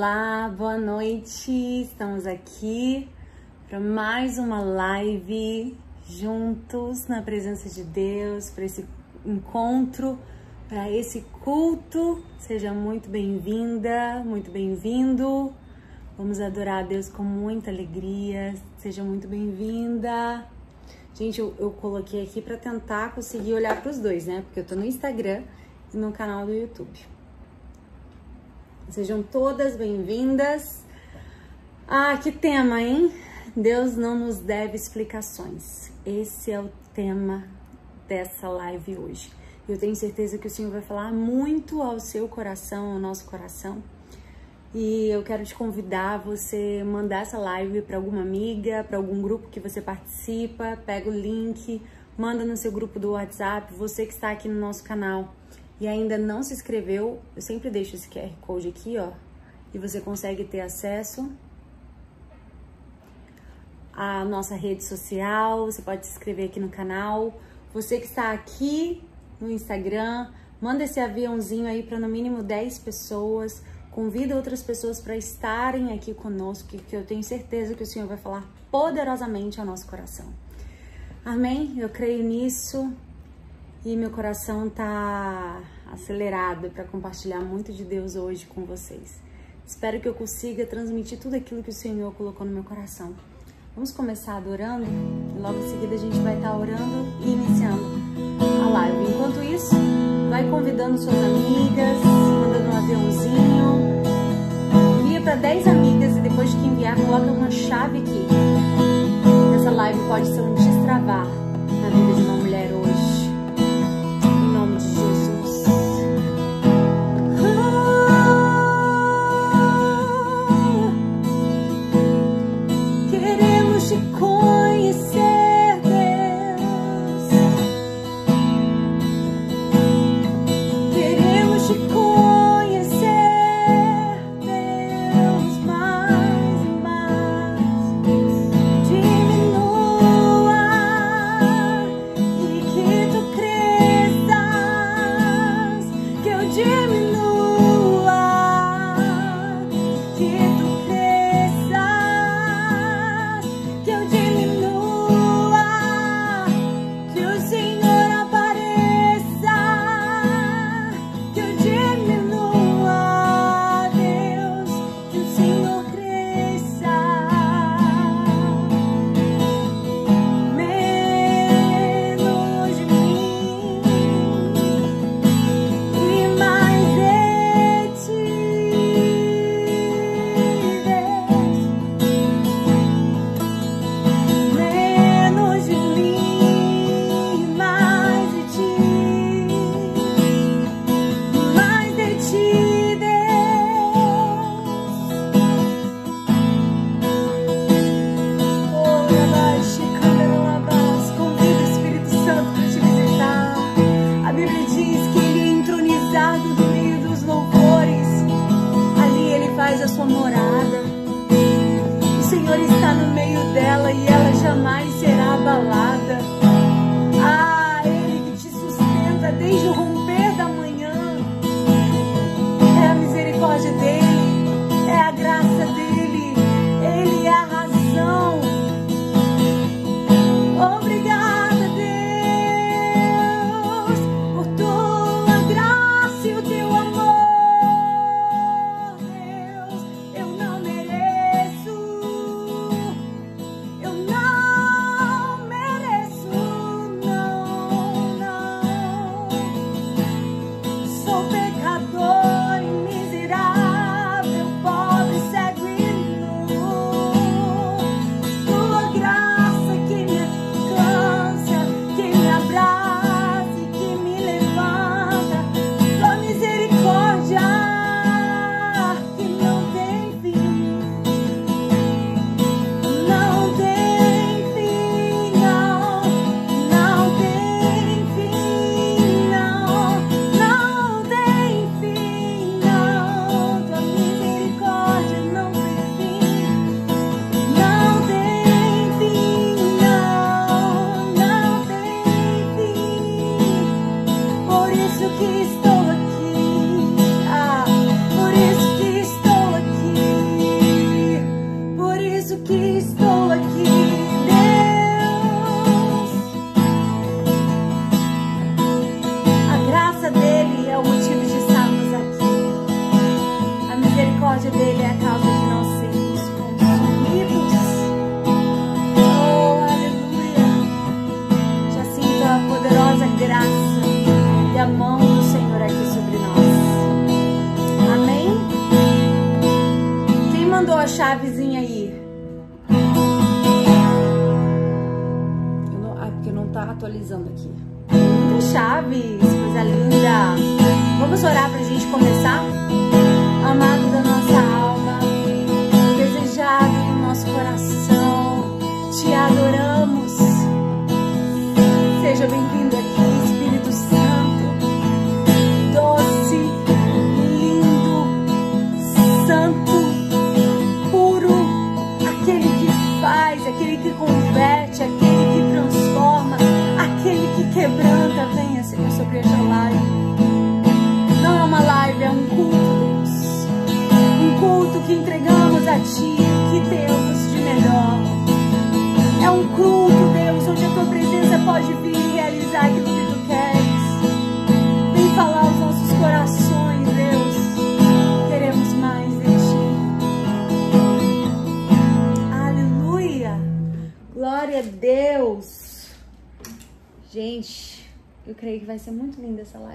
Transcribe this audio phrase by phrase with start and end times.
[0.00, 1.50] Olá, boa noite.
[1.82, 3.08] Estamos aqui
[3.68, 5.76] para mais uma live
[6.08, 8.86] juntos na presença de Deus, para esse
[9.26, 10.16] encontro,
[10.68, 12.22] para esse culto.
[12.38, 15.52] Seja muito bem-vinda, muito bem-vindo.
[16.16, 18.54] Vamos adorar a Deus com muita alegria.
[18.76, 20.46] Seja muito bem-vinda.
[21.12, 24.42] Gente, eu, eu, coloquei aqui para tentar conseguir olhar para os dois, né?
[24.42, 25.42] Porque eu tô no Instagram
[25.92, 27.17] e no canal do YouTube.
[28.90, 30.82] Sejam todas bem-vindas.
[31.86, 33.12] Ah, que tema, hein?
[33.54, 35.92] Deus não nos deve explicações.
[36.06, 37.46] Esse é o tema
[38.08, 39.30] dessa live hoje.
[39.68, 43.82] Eu tenho certeza que o Senhor vai falar muito ao seu coração, ao nosso coração.
[44.74, 49.20] E eu quero te convidar a você mandar essa live para alguma amiga, para algum
[49.20, 51.82] grupo que você participa, pega o link,
[52.16, 55.34] manda no seu grupo do WhatsApp, você que está aqui no nosso canal
[55.80, 59.12] e ainda não se inscreveu, eu sempre deixo esse QR Code aqui, ó,
[59.72, 61.30] e você consegue ter acesso
[63.98, 67.34] à nossa rede social, você pode se inscrever aqui no canal.
[67.74, 69.02] Você que está aqui
[69.40, 70.30] no Instagram,
[70.60, 73.60] manda esse aviãozinho aí para no mínimo 10 pessoas.
[73.90, 78.16] Convida outras pessoas para estarem aqui conosco, que eu tenho certeza que o Senhor vai
[78.16, 80.26] falar poderosamente ao nosso coração.
[81.24, 81.74] Amém?
[81.78, 82.92] Eu creio nisso
[83.84, 85.60] e meu coração tá
[85.92, 89.20] acelerado para compartilhar muito de Deus hoje com vocês.
[89.66, 93.14] Espero que eu consiga transmitir tudo aquilo que o Senhor colocou no meu coração.
[93.74, 97.82] Vamos começar adorando e logo em seguida a gente vai estar tá orando e iniciando
[98.64, 99.12] a live.
[99.12, 99.76] Enquanto isso,
[100.28, 103.92] vai convidando suas amigas, mandando um aviãozinho,
[105.04, 108.26] envia para 10 amigas e depois que enviar, coloca uma chave aqui.
[109.54, 110.77] Essa live pode ser um destravar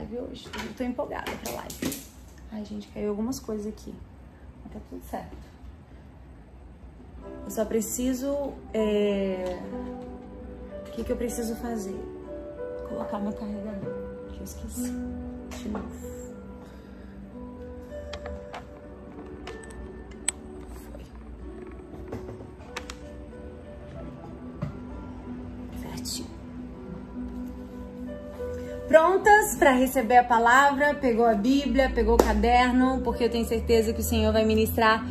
[0.03, 0.45] live hoje.
[0.45, 2.03] Eu tô empolgada pra live.
[2.51, 3.93] Ai, gente, caiu algumas coisas aqui
[4.73, 5.37] tá tudo certo.
[7.45, 8.53] Eu só preciso.
[8.73, 9.59] É...
[10.87, 11.97] O que, que eu preciso fazer?
[12.87, 13.93] Colocar meu carregador,
[14.31, 14.91] que eu esqueci.
[15.57, 16.22] De novo.
[28.93, 33.91] Prontas para receber a palavra, pegou a Bíblia, pegou o caderno, porque eu tenho certeza
[33.91, 35.03] que o Senhor vai ministrar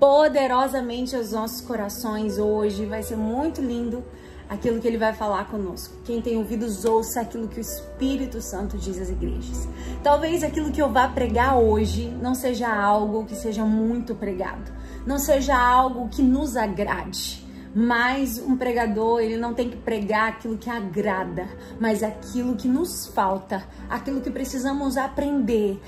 [0.00, 2.86] poderosamente aos nossos corações hoje.
[2.86, 4.02] Vai ser muito lindo
[4.48, 5.96] aquilo que ele vai falar conosco.
[6.02, 9.68] Quem tem ouvidos, ouça aquilo que o Espírito Santo diz às igrejas.
[10.02, 14.72] Talvez aquilo que eu vá pregar hoje não seja algo que seja muito pregado,
[15.06, 17.45] não seja algo que nos agrade.
[17.78, 21.46] Mas um pregador, ele não tem que pregar aquilo que agrada,
[21.78, 25.78] mas aquilo que nos falta, aquilo que precisamos aprender,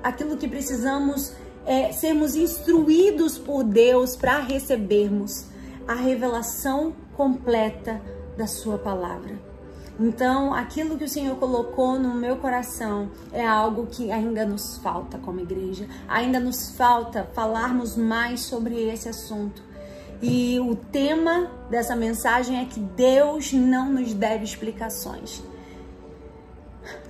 [0.00, 1.32] aquilo que precisamos
[1.66, 5.46] é, sermos instruídos por Deus para recebermos
[5.88, 8.00] a revelação completa
[8.36, 9.36] da Sua palavra.
[9.98, 15.18] Então, aquilo que o Senhor colocou no meu coração é algo que ainda nos falta
[15.18, 19.73] como igreja, ainda nos falta falarmos mais sobre esse assunto.
[20.26, 25.42] E o tema dessa mensagem é que Deus não nos deve explicações.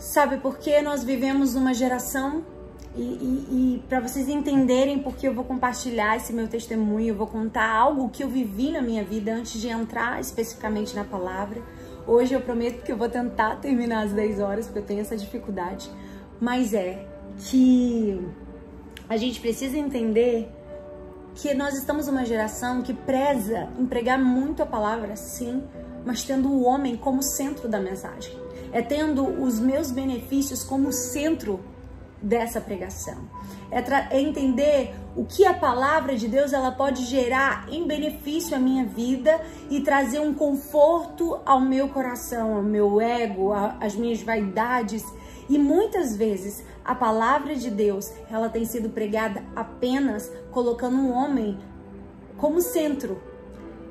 [0.00, 2.44] Sabe por que nós vivemos numa geração
[2.96, 3.46] e, e,
[3.76, 8.08] e para vocês entenderem porque eu vou compartilhar esse meu testemunho, eu vou contar algo
[8.08, 11.62] que eu vivi na minha vida antes de entrar especificamente na palavra.
[12.08, 15.16] Hoje eu prometo que eu vou tentar terminar às 10 horas, porque eu tenho essa
[15.16, 15.88] dificuldade.
[16.40, 17.06] Mas é
[17.38, 18.20] que
[19.08, 20.50] a gente precisa entender
[21.34, 25.62] que nós estamos numa geração que preza empregar muito a palavra, sim,
[26.04, 28.38] mas tendo o homem como centro da mensagem.
[28.72, 31.60] É tendo os meus benefícios como centro
[32.24, 33.18] dessa pregação.
[33.70, 33.78] É,
[34.16, 38.84] é, entender o que a palavra de Deus ela pode gerar em benefício à minha
[38.84, 45.04] vida e trazer um conforto ao meu coração, ao meu ego, às minhas vaidades.
[45.48, 51.58] E muitas vezes a palavra de Deus, ela tem sido pregada apenas colocando um homem
[52.36, 53.20] como centro.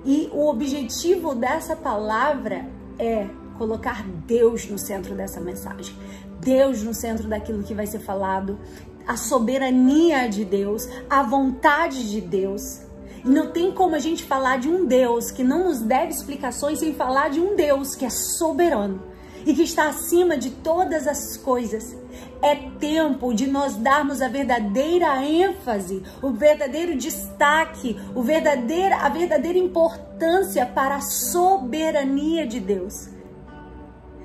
[0.06, 2.66] E o objetivo dessa palavra
[3.00, 5.96] é colocar Deus no centro dessa mensagem.
[6.40, 8.60] Deus no centro daquilo que vai ser falado,
[9.08, 12.82] a soberania de Deus, a vontade de Deus.
[13.24, 16.80] E não tem como a gente falar de um Deus que não nos deve explicações
[16.80, 19.13] sem falar de um Deus que é soberano
[19.46, 21.96] e que está acima de todas as coisas.
[22.42, 29.58] É tempo de nós darmos a verdadeira ênfase, o verdadeiro destaque, o verdadeira, a verdadeira
[29.58, 33.10] importância para a soberania de Deus.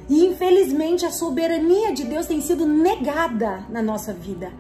[0.09, 4.51] E infelizmente a soberania de Deus tem sido negada na nossa vida.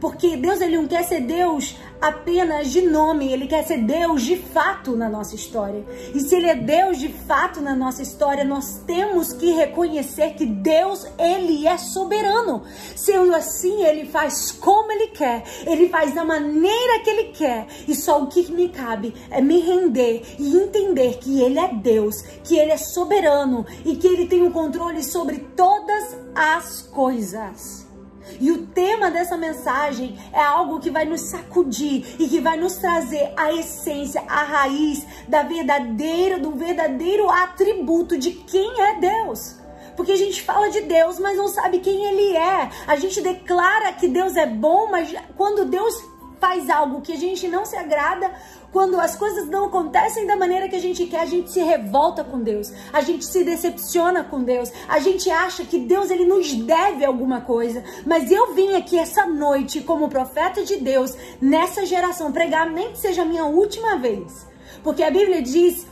[0.00, 4.36] Porque Deus ele não quer ser Deus apenas de nome, ele quer ser Deus de
[4.36, 5.84] fato na nossa história.
[6.14, 10.46] E se ele é Deus de fato na nossa história, nós temos que reconhecer que
[10.46, 12.62] Deus ele é soberano.
[12.96, 17.66] Sendo assim, ele faz como ele quer, ele faz da maneira que ele quer.
[17.86, 22.22] E só o que me cabe é me render e entender que ele é Deus,
[22.42, 27.89] que ele é soberano e que ele tem o controle sobre todas as coisas.
[28.38, 32.76] E o tema dessa mensagem é algo que vai nos sacudir e que vai nos
[32.76, 39.56] trazer a essência, a raiz da verdadeira, do verdadeiro atributo de quem é Deus.
[39.96, 42.70] Porque a gente fala de Deus, mas não sabe quem ele é.
[42.86, 46.02] A gente declara que Deus é bom, mas quando Deus
[46.40, 48.32] faz algo que a gente não se agrada,
[48.72, 52.22] quando as coisas não acontecem da maneira que a gente quer, a gente se revolta
[52.22, 56.52] com Deus, a gente se decepciona com Deus, a gente acha que Deus ele nos
[56.52, 57.82] deve alguma coisa.
[58.06, 62.98] Mas eu vim aqui essa noite como profeta de Deus nessa geração pregar nem que
[62.98, 64.46] seja a minha última vez,
[64.82, 65.86] porque a Bíblia diz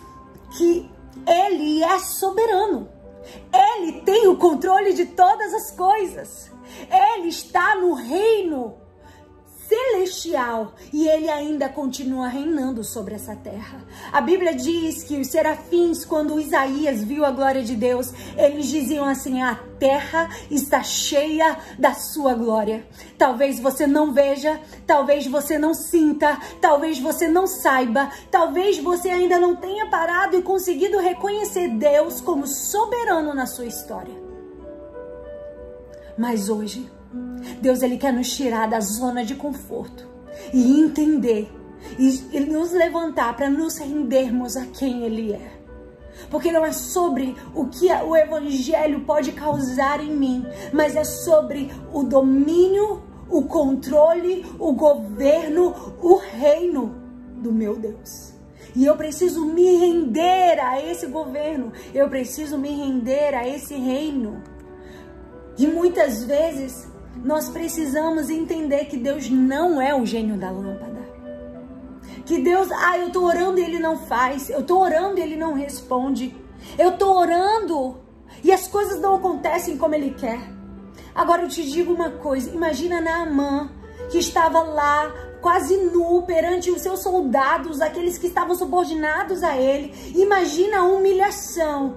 [0.57, 0.89] que
[1.27, 2.89] ele é soberano.
[3.53, 6.51] Ele tem o controle de todas as coisas.
[6.91, 8.77] Ele está no reino
[9.69, 13.85] celestial e ele ainda continua reinando sobre essa terra.
[14.11, 19.05] A Bíblia diz que os serafins, quando Isaías viu a glória de Deus, eles diziam
[19.05, 22.87] assim: a terra está cheia da sua glória.
[23.19, 29.39] Talvez você não veja, talvez você não sinta, talvez você não saiba, talvez você ainda
[29.39, 34.15] não tenha parado e conseguido reconhecer Deus como soberano na sua história.
[36.17, 36.91] Mas hoje,
[37.61, 40.07] Deus ele quer nos tirar da zona de conforto
[40.53, 41.51] e entender
[41.99, 45.59] e, nos levantar para nos rendermos a quem ele é.
[46.31, 51.71] Porque não é sobre o que o evangelho pode causar em mim, mas é sobre
[51.93, 56.95] o domínio, o controle, o governo, o reino
[57.37, 58.33] do meu Deus.
[58.75, 64.43] E eu preciso me render a esse governo, eu preciso me render a esse reino.
[65.57, 66.89] E muitas vezes
[67.25, 70.99] nós precisamos entender que Deus não é o gênio da lâmpada.
[72.25, 74.51] Que Deus, ah, eu tô orando e ele não faz.
[74.51, 76.35] Eu tô orando e ele não responde.
[76.79, 78.01] Eu tô orando
[78.43, 80.41] e as coisas não acontecem como ele quer.
[81.15, 83.71] Agora eu te digo uma coisa, imagina Naamã
[84.11, 89.93] que estava lá quase nu perante os seus soldados, aqueles que estavam subordinados a ele.
[90.15, 91.97] Imagina a humilhação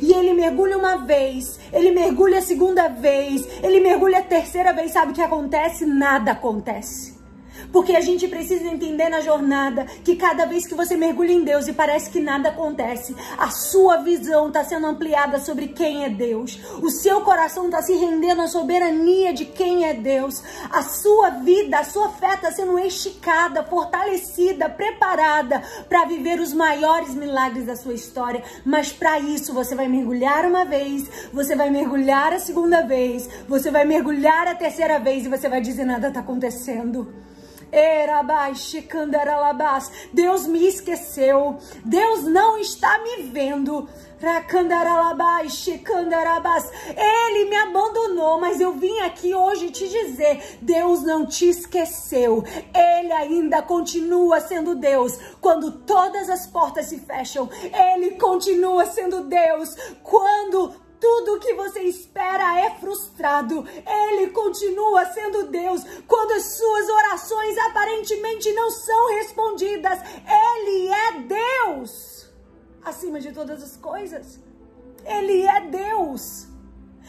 [0.00, 4.92] e ele mergulha uma vez, ele mergulha a segunda vez, ele mergulha a terceira vez,
[4.92, 5.84] sabe o que acontece?
[5.84, 7.21] Nada acontece.
[7.72, 11.66] Porque a gente precisa entender na jornada que cada vez que você mergulha em Deus
[11.66, 16.60] e parece que nada acontece, a sua visão está sendo ampliada sobre quem é Deus.
[16.82, 20.42] O seu coração está se rendendo à soberania de quem é Deus.
[20.70, 27.14] A sua vida, a sua fé está sendo esticada, fortalecida, preparada para viver os maiores
[27.14, 28.42] milagres da sua história.
[28.64, 33.70] Mas para isso você vai mergulhar uma vez, você vai mergulhar a segunda vez, você
[33.70, 37.31] vai mergulhar a terceira vez e você vai dizer nada está acontecendo.
[40.12, 41.56] Deus me esqueceu.
[41.84, 43.88] Deus não está me vendo.
[46.96, 52.44] Ele me abandonou, mas eu vim aqui hoje te dizer: Deus não te esqueceu.
[52.72, 57.50] Ele ainda continua sendo Deus quando todas as portas se fecham.
[57.94, 59.74] Ele continua sendo Deus
[60.04, 60.72] quando
[61.02, 63.66] tudo que você espera é frustrado.
[63.84, 69.98] Ele continua sendo Deus quando as suas orações aparentemente não são respondidas.
[70.24, 72.30] Ele é Deus
[72.84, 74.38] acima de todas as coisas.
[75.04, 76.51] Ele é Deus.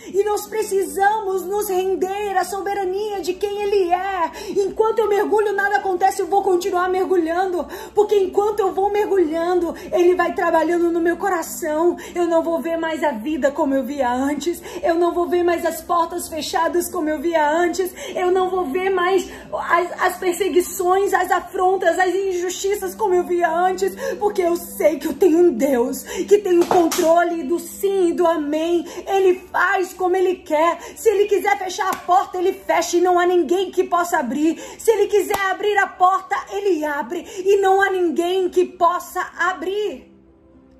[0.07, 4.31] E nós precisamos nos render à soberania de quem Ele é.
[4.49, 7.65] Enquanto eu mergulho, nada acontece, eu vou continuar mergulhando.
[7.95, 11.97] Porque enquanto eu vou mergulhando, Ele vai trabalhando no meu coração.
[12.13, 14.61] Eu não vou ver mais a vida como eu via antes.
[14.81, 17.91] Eu não vou ver mais as portas fechadas como eu via antes.
[18.15, 23.49] Eu não vou ver mais as, as perseguições, as afrontas, as injustiças como eu via
[23.49, 23.95] antes.
[24.19, 28.13] Porque eu sei que eu tenho um Deus que tem o controle do sim e
[28.13, 28.85] do amém.
[29.07, 30.79] Ele faz como ele quer.
[30.95, 34.59] Se ele quiser fechar a porta, ele fecha e não há ninguém que possa abrir.
[34.77, 40.13] Se ele quiser abrir a porta, ele abre e não há ninguém que possa abrir.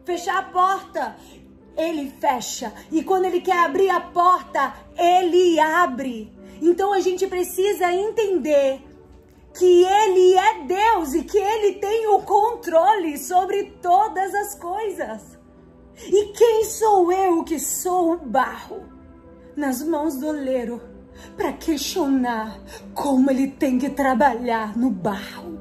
[0.06, 1.16] Fechar a porta,
[1.76, 2.72] ele fecha.
[2.92, 6.32] E quando ele quer abrir a porta, ele abre.
[6.62, 8.82] Então a gente precisa entender
[9.58, 15.38] que ele é Deus e que ele tem o controle sobre todas as coisas.
[15.96, 18.93] E quem sou eu que sou o barro
[19.56, 20.82] nas mãos do oleiro
[21.38, 22.60] para questionar
[22.94, 25.60] como ele tem que trabalhar no barro?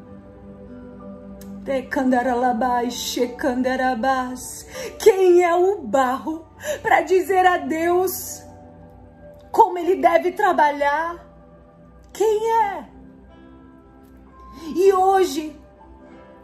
[4.98, 6.44] Quem é o barro
[6.82, 8.42] para dizer a Deus
[9.50, 11.24] como ele deve trabalhar?
[12.12, 12.88] Quem é?
[14.76, 15.56] E hoje,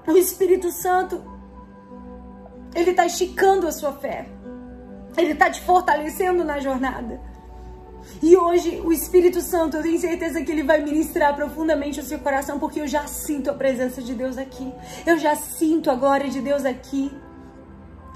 [0.06, 1.22] o Espírito Santo
[2.74, 4.28] ele está esticando a sua fé.
[5.16, 7.20] Ele está te fortalecendo na jornada.
[8.22, 12.18] E hoje o Espírito Santo, eu tenho certeza que ele vai ministrar profundamente o seu
[12.18, 14.72] coração, porque eu já sinto a presença de Deus aqui.
[15.06, 17.12] Eu já sinto a glória de Deus aqui.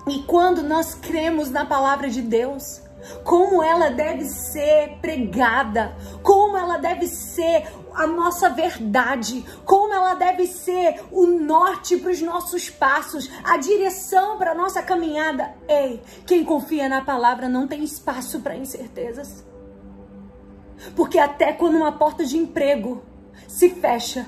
[0.09, 2.83] E quando nós cremos na palavra de Deus,
[3.23, 10.47] como ela deve ser pregada, como ela deve ser a nossa verdade, como ela deve
[10.47, 15.55] ser o norte para os nossos passos, a direção para a nossa caminhada.
[15.69, 19.52] Ei, quem confia na palavra não tem espaço para incertezas.
[20.95, 23.03] Porque até quando uma porta de emprego
[23.47, 24.27] se fecha,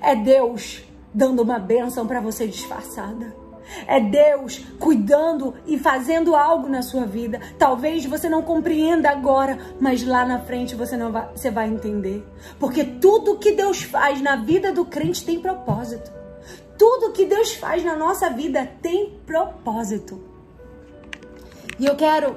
[0.00, 0.82] é Deus
[1.12, 3.44] dando uma bênção para você disfarçada.
[3.86, 7.40] É Deus cuidando e fazendo algo na sua vida.
[7.58, 12.26] Talvez você não compreenda agora, mas lá na frente você não vai, você vai entender.
[12.58, 16.12] Porque tudo que Deus faz na vida do crente tem propósito.
[16.76, 20.20] Tudo que Deus faz na nossa vida tem propósito.
[21.78, 22.36] E eu quero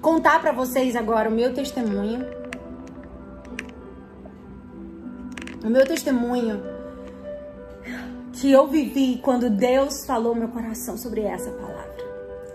[0.00, 2.26] contar para vocês agora o meu testemunho.
[5.64, 6.62] O meu testemunho
[8.32, 11.96] que eu vivi quando Deus falou meu coração sobre essa palavra.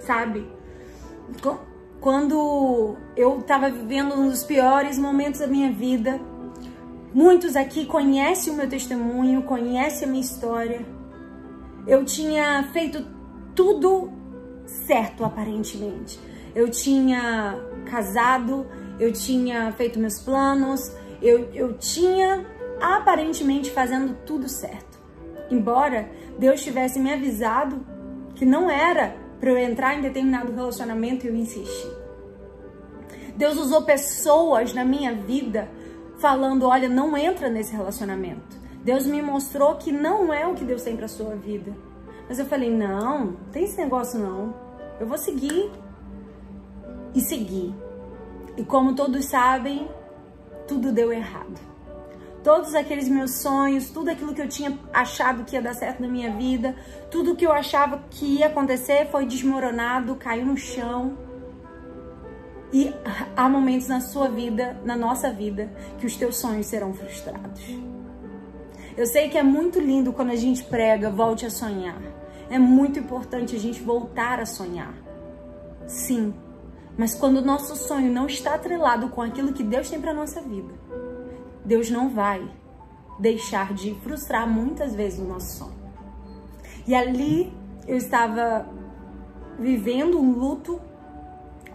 [0.01, 0.48] Sabe?
[2.00, 6.19] Quando eu estava vivendo um dos piores momentos da minha vida,
[7.13, 10.86] muitos aqui conhecem o meu testemunho, conhecem a minha história.
[11.86, 13.05] Eu tinha feito
[13.53, 14.10] tudo
[14.65, 18.65] certo aparentemente eu tinha casado,
[19.00, 22.46] eu tinha feito meus planos, eu, eu tinha
[22.79, 25.00] aparentemente fazendo tudo certo.
[25.50, 27.86] Embora Deus tivesse me avisado
[28.36, 31.88] que não era para eu entrar em determinado relacionamento e eu insisti.
[33.36, 35.70] Deus usou pessoas na minha vida
[36.20, 38.60] falando: olha, não entra nesse relacionamento.
[38.84, 41.75] Deus me mostrou que não é o que Deus tem para sua vida.
[42.27, 44.53] Mas eu falei: não, tem esse negócio não.
[45.00, 45.72] Eu vou seguir
[47.13, 47.74] e seguir.
[48.57, 49.87] E como todos sabem,
[50.67, 51.59] tudo deu errado.
[52.43, 56.07] Todos aqueles meus sonhos, tudo aquilo que eu tinha achado que ia dar certo na
[56.07, 56.75] minha vida,
[57.11, 61.17] tudo que eu achava que ia acontecer foi desmoronado, caiu no chão.
[62.74, 62.91] E
[63.35, 67.61] há momentos na sua vida, na nossa vida, que os teus sonhos serão frustrados.
[68.97, 72.01] Eu sei que é muito lindo quando a gente prega, volte a sonhar.
[72.50, 74.93] É muito importante a gente voltar a sonhar.
[75.85, 76.33] Sim,
[76.98, 80.42] mas quando o nosso sonho não está atrelado com aquilo que Deus tem para nossa
[80.42, 80.74] vida,
[81.64, 82.50] Deus não vai
[83.20, 85.82] deixar de frustrar muitas vezes o nosso sonho.
[86.88, 87.54] E ali
[87.88, 88.68] eu estava
[89.60, 90.82] vivendo um luto,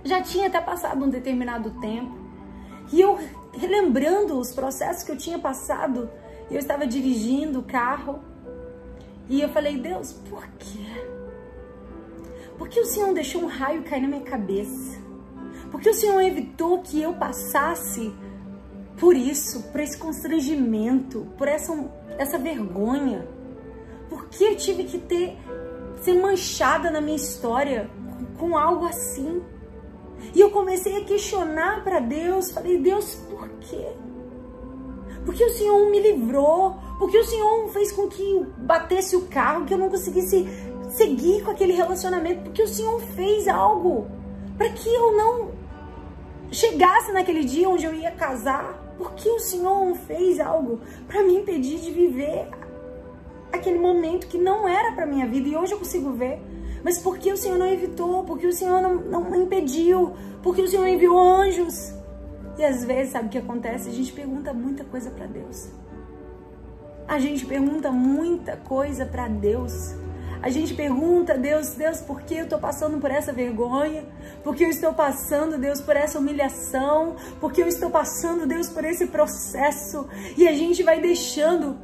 [0.04, 2.16] já tinha até passado um determinado tempo,
[2.92, 3.18] e eu
[3.52, 6.10] relembrando os processos que eu tinha passado,
[6.50, 8.20] eu estava dirigindo o carro
[9.28, 10.86] e eu falei: Deus, por quê?
[12.56, 15.05] Por que o Senhor deixou um raio cair na minha cabeça?
[15.70, 18.14] Porque o Senhor evitou que eu passasse
[18.98, 21.72] por isso, por esse constrangimento, por essa,
[22.18, 23.26] essa vergonha.
[24.08, 25.36] Porque eu tive que ter
[26.00, 27.90] ser manchada na minha história
[28.38, 29.42] com algo assim.
[30.34, 33.92] E eu comecei a questionar para Deus, falei: "Deus, por quê?
[35.24, 39.74] Porque o Senhor me livrou, porque o Senhor fez com que batesse o carro, que
[39.74, 40.46] eu não conseguisse
[40.90, 44.06] seguir com aquele relacionamento, porque o Senhor fez algo
[44.56, 45.50] para que eu não
[46.50, 51.78] chegasse naquele dia onde eu ia casar, porque o Senhor fez algo para me impedir
[51.78, 52.48] de viver
[53.52, 56.40] aquele momento que não era para minha vida e hoje eu consigo ver.
[56.82, 60.86] Mas porque o Senhor não evitou, porque o Senhor não, não impediu, porque o Senhor
[60.86, 61.92] enviou anjos.
[62.56, 63.88] E às vezes, sabe o que acontece?
[63.88, 65.68] A gente pergunta muita coisa para Deus.
[67.08, 69.94] A gente pergunta muita coisa para Deus.
[70.46, 74.04] A gente pergunta, Deus, Deus, por que eu estou passando por essa vergonha?
[74.44, 77.16] Por que eu estou passando, Deus, por essa humilhação?
[77.40, 80.08] Por que eu estou passando, Deus, por esse processo?
[80.36, 81.76] E a gente vai deixando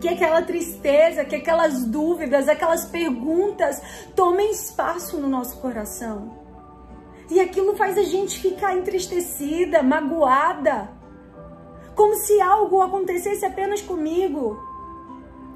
[0.00, 3.80] que aquela tristeza, que aquelas dúvidas, aquelas perguntas
[4.16, 6.36] tomem espaço no nosso coração.
[7.30, 10.90] E aquilo faz a gente ficar entristecida, magoada.
[11.94, 14.60] Como se algo acontecesse apenas comigo.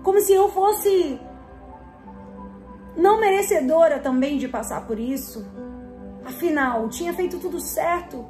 [0.05, 1.19] Como se eu fosse
[2.97, 5.47] não merecedora também de passar por isso.
[6.25, 8.25] Afinal, tinha feito tudo certo.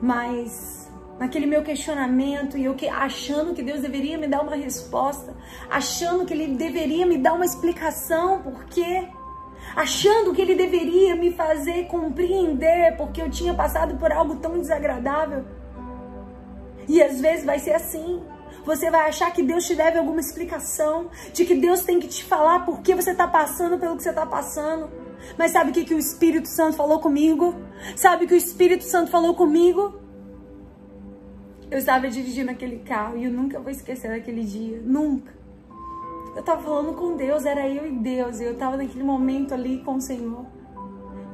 [0.00, 5.34] Mas naquele meu questionamento e eu que, achando que Deus deveria me dar uma resposta,
[5.70, 9.08] achando que Ele deveria me dar uma explicação por quê,
[9.76, 15.44] achando que Ele deveria me fazer compreender porque eu tinha passado por algo tão desagradável.
[16.88, 18.22] E às vezes vai ser assim.
[18.64, 22.24] Você vai achar que Deus te deve alguma explicação, de que Deus tem que te
[22.24, 24.90] falar por que você está passando pelo que você está passando.
[25.38, 27.54] Mas sabe o que, que o Espírito Santo falou comigo?
[27.96, 30.00] Sabe o que o Espírito Santo falou comigo?
[31.70, 34.80] Eu estava dirigindo aquele carro e eu nunca vou esquecer daquele dia.
[34.82, 35.32] Nunca.
[36.34, 38.40] Eu estava falando com Deus, era eu e Deus.
[38.40, 40.46] E eu estava naquele momento ali com o Senhor.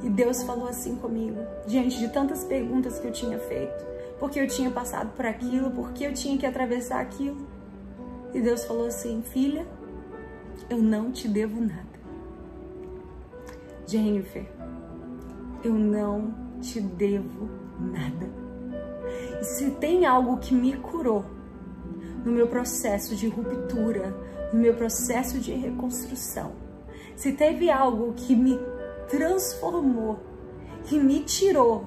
[0.03, 3.90] E Deus falou assim comigo, diante de tantas perguntas que eu tinha feito.
[4.21, 7.49] Porque eu tinha passado por aquilo, porque eu tinha que atravessar aquilo.
[8.33, 9.67] E Deus falou assim: Filha,
[10.69, 11.89] eu não te devo nada.
[13.87, 14.47] Jennifer,
[15.65, 17.49] eu não te devo
[17.81, 18.31] nada.
[19.41, 21.25] E se tem algo que me curou
[22.25, 24.15] no meu processo de ruptura,
[24.53, 26.53] no meu processo de reconstrução,
[27.17, 28.59] se teve algo que me
[29.09, 30.21] transformou,
[30.85, 31.87] que me tirou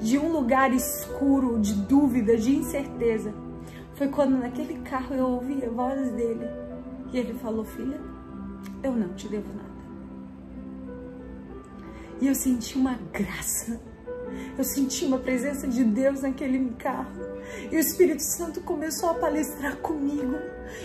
[0.00, 3.34] de um lugar escuro, de dúvida, de incerteza,
[3.94, 6.46] foi quando naquele carro eu ouvi a voz dele
[7.12, 8.00] e ele falou: Filha,
[8.82, 9.68] eu não te devo nada.
[12.20, 13.80] E eu senti uma graça.
[14.56, 17.22] Eu senti uma presença de Deus naquele carro.
[17.72, 20.36] E o Espírito Santo começou a palestrar comigo.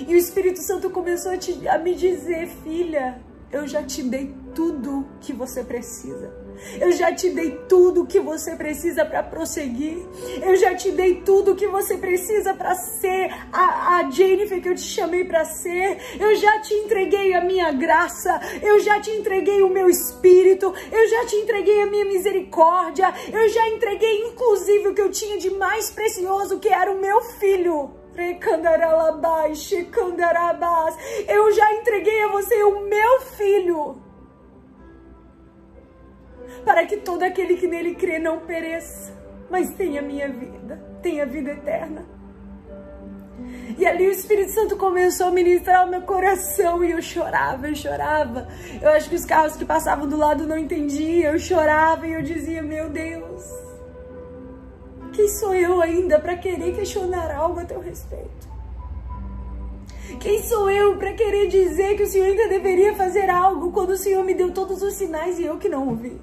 [0.07, 3.21] E o Espírito Santo começou a, te, a me dizer, filha,
[3.51, 6.42] eu já te dei tudo que você precisa.
[6.79, 9.97] Eu já te dei tudo que você precisa para prosseguir.
[10.41, 14.75] Eu já te dei tudo que você precisa para ser a, a Jennifer que eu
[14.75, 15.97] te chamei para ser.
[16.19, 18.39] Eu já te entreguei a minha graça.
[18.61, 20.73] Eu já te entreguei o meu espírito.
[20.91, 23.13] Eu já te entreguei a minha misericórdia.
[23.31, 27.21] Eu já entreguei inclusive o que eu tinha de mais precioso, que era o meu
[27.21, 27.91] filho.
[31.27, 34.12] Eu já entreguei a você o meu filho
[36.65, 39.13] para que todo aquele que nele crê não pereça,
[39.49, 42.05] mas tenha minha vida, tenha vida eterna.
[43.77, 47.75] E ali o Espírito Santo começou a ministrar o meu coração e eu chorava, eu
[47.75, 48.47] chorava.
[48.81, 52.21] Eu acho que os carros que passavam do lado não entendiam, eu chorava e eu
[52.21, 53.43] dizia: Meu Deus,
[55.11, 58.53] quem sou eu ainda para querer questionar algo a teu respeito?
[60.19, 63.97] Quem sou eu para querer dizer que o Senhor ainda deveria fazer algo quando o
[63.97, 66.21] Senhor me deu todos os sinais e eu que não ouvi?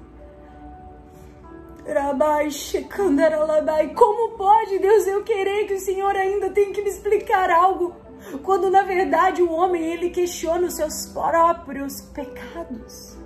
[3.95, 7.95] Como pode Deus eu querer que o Senhor ainda tenha que me explicar algo?
[8.43, 13.17] Quando na verdade o homem ele questiona os seus próprios pecados.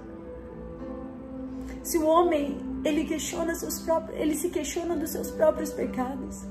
[1.84, 6.44] Se o homem ele questiona seus próprios, ele se questiona dos seus próprios pecados.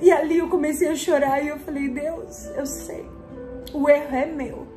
[0.00, 3.08] E ali eu comecei a chorar e eu falei, Deus, eu sei,
[3.72, 4.73] o erro é meu.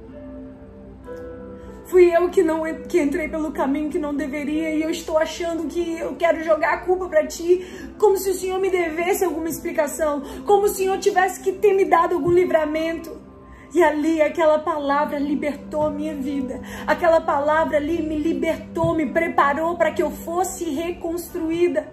[1.88, 5.68] Fui eu que não que entrei pelo caminho que não deveria e eu estou achando
[5.68, 7.66] que eu quero jogar a culpa para ti,
[7.98, 11.74] como se o Senhor me devesse alguma explicação, como se o Senhor tivesse que ter
[11.74, 13.18] me dado algum livramento.
[13.74, 16.62] E ali aquela palavra libertou a minha vida.
[16.86, 21.88] Aquela palavra ali me libertou, me preparou para que eu fosse reconstruída.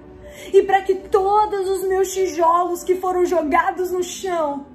[0.53, 4.67] E para que todos os meus tijolos que foram jogados no chão,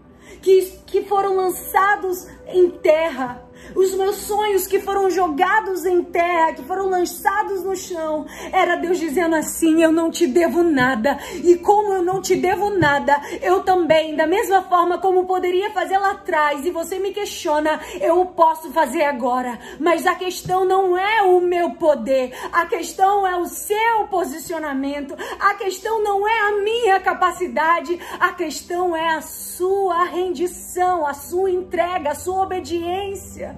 [0.41, 6.63] que, que foram lançados em terra, os meus sonhos que foram jogados em terra, que
[6.63, 11.17] foram lançados no chão, era Deus dizendo assim: Eu não te devo nada.
[11.43, 15.97] E como eu não te devo nada, eu também, da mesma forma como poderia fazer
[15.97, 19.59] lá atrás, e você me questiona, eu posso fazer agora.
[19.79, 25.53] Mas a questão não é o meu poder, a questão é o seu posicionamento, a
[25.55, 32.11] questão não é a minha capacidade, a questão é a sua rendição, a sua entrega,
[32.11, 33.48] a sua obediência.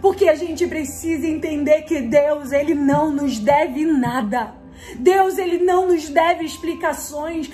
[0.00, 4.54] Porque a gente precisa entender que Deus, Ele não nos deve nada.
[4.96, 7.50] Deus, Ele não nos deve explicações.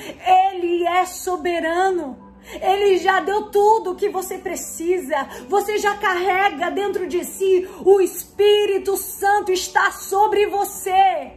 [0.51, 2.27] Ele é soberano.
[2.61, 5.29] Ele já deu tudo o que você precisa.
[5.49, 7.69] Você já carrega dentro de si.
[7.85, 11.33] O Espírito Santo está sobre você.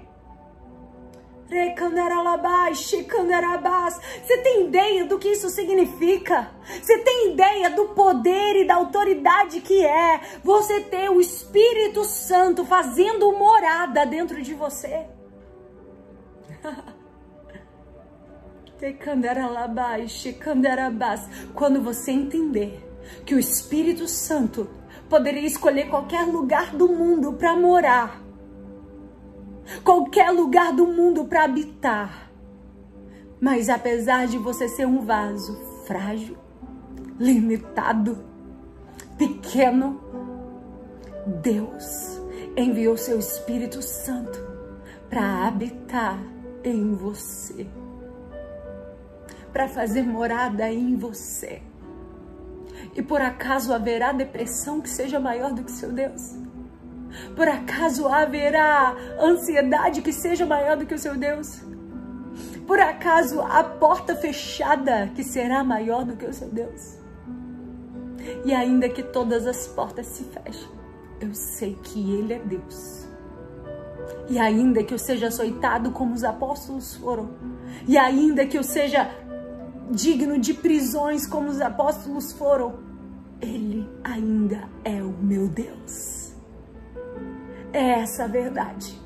[4.23, 6.51] Você tem ideia do que isso significa?
[6.79, 12.63] Você tem ideia do poder e da autoridade que é você ter o Espírito Santo
[12.63, 15.07] fazendo morada dentro de você?
[21.53, 22.87] Quando você entender
[23.25, 24.69] que o Espírito Santo
[25.09, 28.28] poderia escolher qualquer lugar do mundo para morar
[29.83, 32.29] qualquer lugar do mundo para habitar.
[33.39, 35.55] Mas apesar de você ser um vaso
[35.85, 36.37] frágil,
[37.19, 38.23] limitado,
[39.17, 40.01] pequeno,
[41.41, 42.21] Deus
[42.57, 44.39] enviou seu Espírito Santo
[45.09, 46.19] para habitar
[46.63, 47.65] em você,
[49.51, 51.61] para fazer morada em você.
[52.95, 56.35] E por acaso haverá depressão que seja maior do que seu Deus?
[57.35, 61.61] Por acaso haverá ansiedade que seja maior do que o seu Deus?
[62.67, 66.97] Por acaso a porta fechada que será maior do que o seu Deus?
[68.45, 70.69] E ainda que todas as portas se fechem,
[71.19, 73.07] eu sei que Ele é Deus.
[74.29, 77.31] E ainda que eu seja açoitado como os apóstolos foram,
[77.87, 79.09] e ainda que eu seja
[79.89, 82.79] digno de prisões como os apóstolos foram,
[83.41, 86.28] Ele ainda é o meu Deus.
[87.71, 88.99] É essa a verdade.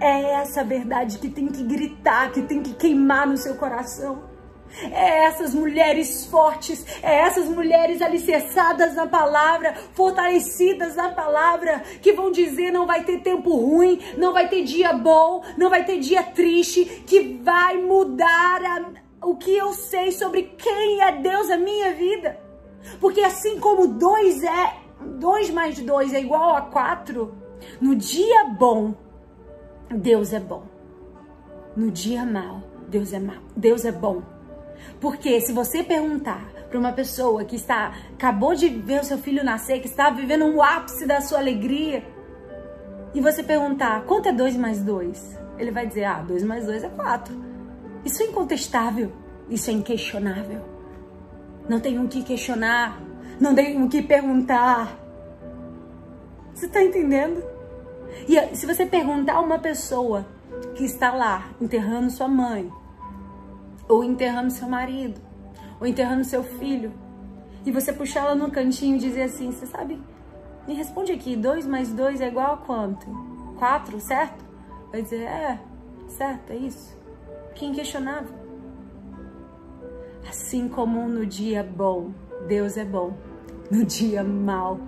[0.00, 4.24] É essa a verdade que tem que gritar, que tem que queimar no seu coração.
[4.82, 12.30] É essas mulheres fortes, é essas mulheres alicerçadas na palavra, fortalecidas na palavra, que vão
[12.30, 16.22] dizer não vai ter tempo ruim, não vai ter dia bom, não vai ter dia
[16.22, 21.94] triste, que vai mudar a, o que eu sei sobre quem é Deus na minha
[21.94, 22.38] vida.
[23.00, 24.74] Porque assim como dois é,
[25.18, 27.45] dois mais dois é igual a quatro,
[27.80, 28.94] no dia bom,
[29.90, 30.64] Deus é bom.
[31.76, 33.42] No dia mal, Deus é mal.
[33.56, 34.22] Deus é bom.
[35.00, 39.44] Porque se você perguntar para uma pessoa que está acabou de ver o seu filho
[39.44, 42.02] nascer, que está vivendo um ápice da sua alegria,
[43.14, 46.84] e você perguntar quanto é 2 mais 2, ele vai dizer: ah, 2 mais 2
[46.84, 47.34] é 4.
[48.04, 49.12] Isso é incontestável,
[49.48, 50.60] isso é inquestionável.
[51.68, 53.00] Não tem o que questionar,
[53.40, 55.05] não tem o que perguntar.
[56.56, 57.44] Você está entendendo?
[58.26, 60.26] E se você perguntar a uma pessoa
[60.74, 62.72] que está lá enterrando sua mãe,
[63.86, 65.20] ou enterrando seu marido,
[65.78, 66.94] ou enterrando seu filho,
[67.62, 70.00] e você puxar ela no cantinho e dizer assim: Você sabe,
[70.66, 73.06] me responde aqui, 2 mais 2 é igual a quanto?
[73.58, 74.42] 4, certo?
[74.90, 75.60] Vai dizer: É,
[76.08, 76.96] certo, é isso.
[77.54, 78.34] Que inquestionável.
[80.26, 82.12] Assim como no dia bom,
[82.48, 83.12] Deus é bom.
[83.70, 84.80] No dia mal,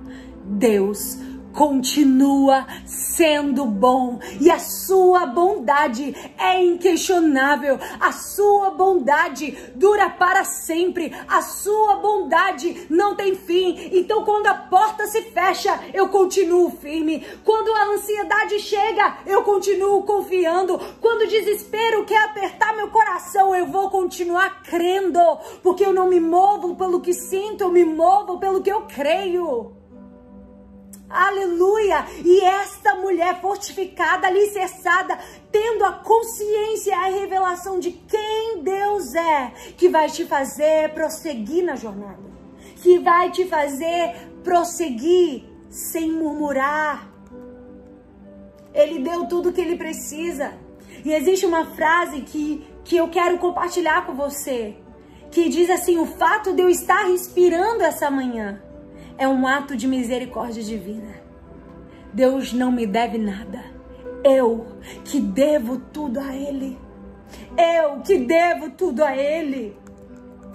[0.47, 1.19] Deus
[1.53, 7.79] continua sendo bom e a sua bondade é inquestionável.
[8.01, 11.13] A sua bondade dura para sempre.
[11.27, 13.91] A sua bondade não tem fim.
[13.93, 17.27] Então, quando a porta se fecha, eu continuo firme.
[17.45, 20.79] Quando a ansiedade chega, eu continuo confiando.
[21.01, 25.21] Quando o desespero quer apertar meu coração, eu vou continuar crendo,
[25.63, 29.78] porque eu não me movo pelo que sinto, eu me movo pelo que eu creio.
[31.09, 32.05] Aleluia!
[32.23, 35.19] E esta mulher fortificada, alicerçada,
[35.51, 41.77] tendo a consciência, a revelação de quem Deus é, que vai te fazer prosseguir na
[41.77, 42.23] jornada,
[42.83, 47.11] que vai te fazer prosseguir sem murmurar.
[48.75, 50.53] Ele deu tudo o que ele precisa.
[51.05, 54.77] E existe uma frase que, que eu quero compartilhar com você,
[55.31, 58.63] que diz assim: o fato de eu estar respirando essa manhã
[59.19, 61.21] é um ato de misericórdia divina.
[62.15, 63.65] Deus não me deve nada.
[64.25, 64.67] Eu
[65.05, 66.79] que devo tudo a Ele.
[67.57, 69.77] Eu que devo tudo a Ele.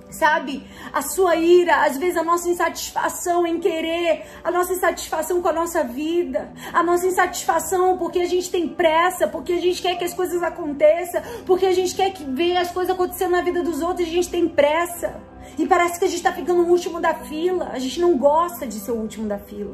[0.09, 0.63] Sabe?
[0.93, 5.53] A sua ira, às vezes a nossa insatisfação em querer, a nossa insatisfação com a
[5.53, 10.03] nossa vida, a nossa insatisfação porque a gente tem pressa, porque a gente quer que
[10.03, 13.81] as coisas aconteçam, porque a gente quer que ver as coisas acontecendo na vida dos
[13.81, 15.19] outros a gente tem pressa.
[15.57, 17.69] E parece que a gente está ficando o último da fila.
[17.71, 19.73] A gente não gosta de ser o último da fila.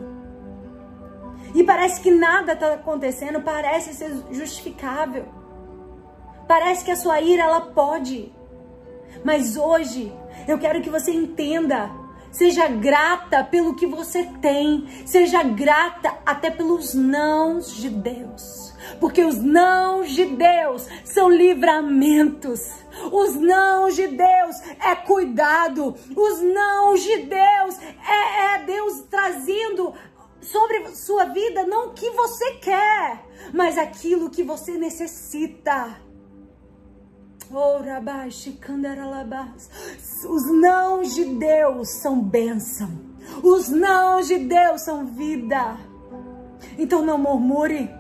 [1.54, 5.26] E parece que nada está acontecendo, parece ser justificável.
[6.48, 8.32] Parece que a sua ira ela pode.
[9.24, 10.14] Mas hoje
[10.48, 11.90] eu quero que você entenda.
[12.32, 14.88] Seja grata pelo que você tem.
[15.06, 18.74] Seja grata até pelos nãos de Deus.
[19.00, 22.72] Porque os nãos de Deus são livramentos.
[23.12, 25.96] Os não de Deus é cuidado.
[26.16, 29.94] Os não de Deus é, é Deus trazendo
[30.42, 35.98] sobre sua vida não o que você quer, mas aquilo que você necessita.
[40.30, 42.90] Os não de Deus são bênção.
[43.44, 45.78] Os não de Deus são vida.
[46.78, 47.99] Então não murmure.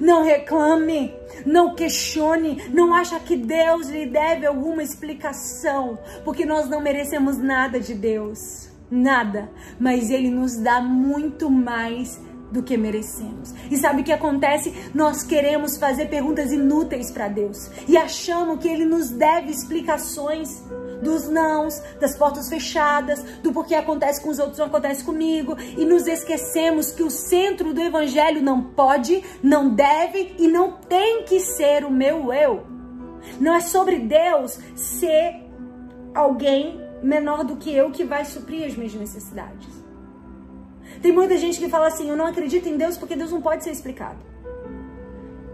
[0.00, 1.14] Não reclame,
[1.44, 7.80] não questione, não acha que Deus lhe deve alguma explicação, porque nós não merecemos nada
[7.80, 13.54] de Deus, nada, mas ele nos dá muito mais do que merecemos.
[13.70, 14.72] E sabe o que acontece?
[14.94, 20.62] Nós queremos fazer perguntas inúteis para Deus e achamos que ele nos deve explicações
[21.02, 25.84] dos nãos, das portas fechadas, do porquê acontece com os outros não acontece comigo, e
[25.84, 31.40] nos esquecemos que o centro do evangelho não pode, não deve e não tem que
[31.40, 32.66] ser o meu eu.
[33.40, 35.42] Não é sobre Deus ser
[36.14, 39.79] alguém menor do que eu que vai suprir as minhas necessidades.
[41.02, 43.64] Tem muita gente que fala assim: eu não acredito em Deus porque Deus não pode
[43.64, 44.18] ser explicado.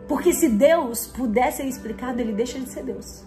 [0.09, 3.25] Porque se Deus pudesse ser explicado, ele deixa de ser Deus.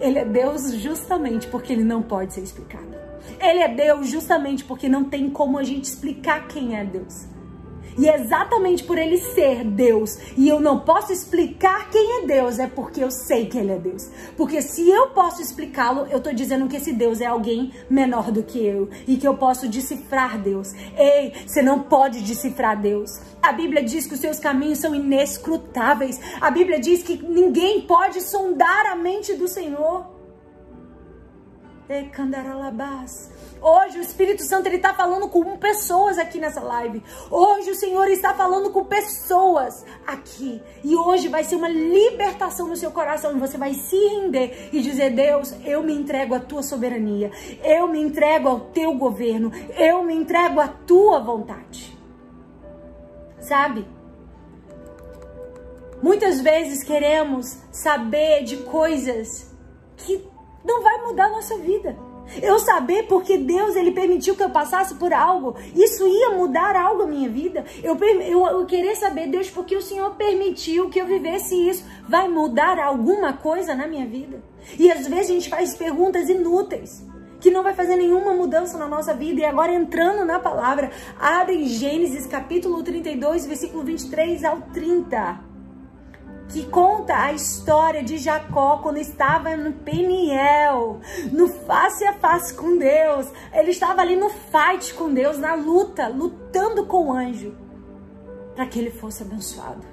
[0.00, 2.94] Ele é Deus justamente porque ele não pode ser explicado.
[3.40, 7.26] Ele é Deus justamente porque não tem como a gente explicar quem é Deus.
[7.96, 12.58] E é exatamente por ele ser Deus e eu não posso explicar quem é Deus,
[12.58, 14.10] é porque eu sei que ele é Deus.
[14.36, 18.42] Porque se eu posso explicá-lo, eu tô dizendo que esse Deus é alguém menor do
[18.42, 20.72] que eu e que eu posso decifrar Deus.
[20.96, 23.20] Ei, você não pode decifrar Deus.
[23.42, 26.18] A Bíblia diz que os seus caminhos são inescrutáveis.
[26.40, 30.06] A Bíblia diz que ninguém pode sondar a mente do Senhor.
[33.66, 37.02] Hoje o Espírito Santo ele está falando com pessoas aqui nessa live.
[37.30, 40.60] Hoje o Senhor está falando com pessoas aqui.
[40.84, 43.38] E hoje vai ser uma libertação no seu coração.
[43.38, 47.30] Você vai se render e dizer: Deus, eu me entrego à tua soberania.
[47.64, 49.50] Eu me entrego ao teu governo.
[49.78, 51.98] Eu me entrego à tua vontade.
[53.40, 53.88] Sabe?
[56.02, 59.50] Muitas vezes queremos saber de coisas
[59.96, 60.22] que
[60.62, 61.96] não vai mudar a nossa vida.
[62.42, 67.02] Eu saber porque Deus ele permitiu que eu passasse por algo, isso ia mudar algo
[67.02, 67.64] na minha vida.
[67.82, 72.28] Eu, eu, eu querer saber, Deus, porque o Senhor permitiu que eu vivesse isso, vai
[72.28, 74.42] mudar alguma coisa na minha vida?
[74.78, 77.04] E às vezes a gente faz perguntas inúteis
[77.40, 79.42] que não vai fazer nenhuma mudança na nossa vida.
[79.42, 85.53] E agora entrando na palavra, abre Gênesis capítulo 32, versículo 23 ao 30
[86.48, 91.00] que conta a história de Jacó quando estava no Peniel,
[91.32, 93.30] no face a face com Deus.
[93.52, 97.56] Ele estava ali no fight com Deus, na luta, lutando com o anjo,
[98.54, 99.86] para que ele fosse abençoado.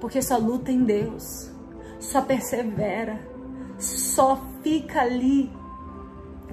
[0.00, 1.50] Porque só luta em Deus,
[2.00, 3.20] só persevera,
[3.78, 5.52] só fica ali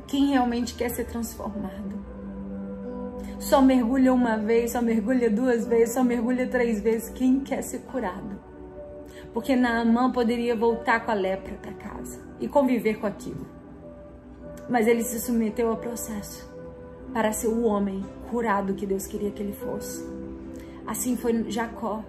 [0.07, 2.01] quem realmente quer ser transformado.
[3.39, 7.79] Só mergulha uma vez, só mergulha duas vezes, só mergulha três vezes quem quer ser
[7.79, 8.40] curado
[9.33, 13.47] porque Naamã poderia voltar com a lepra para casa e conviver com aquilo.
[14.69, 16.49] Mas ele se submeteu ao processo
[17.13, 20.05] para ser o homem curado que Deus queria que ele fosse.
[20.85, 22.03] Assim foi Jacó.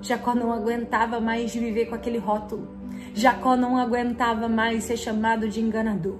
[0.00, 2.68] Jacó não aguentava mais viver com aquele rótulo.
[3.14, 6.18] Jacó não aguentava mais ser chamado de enganador.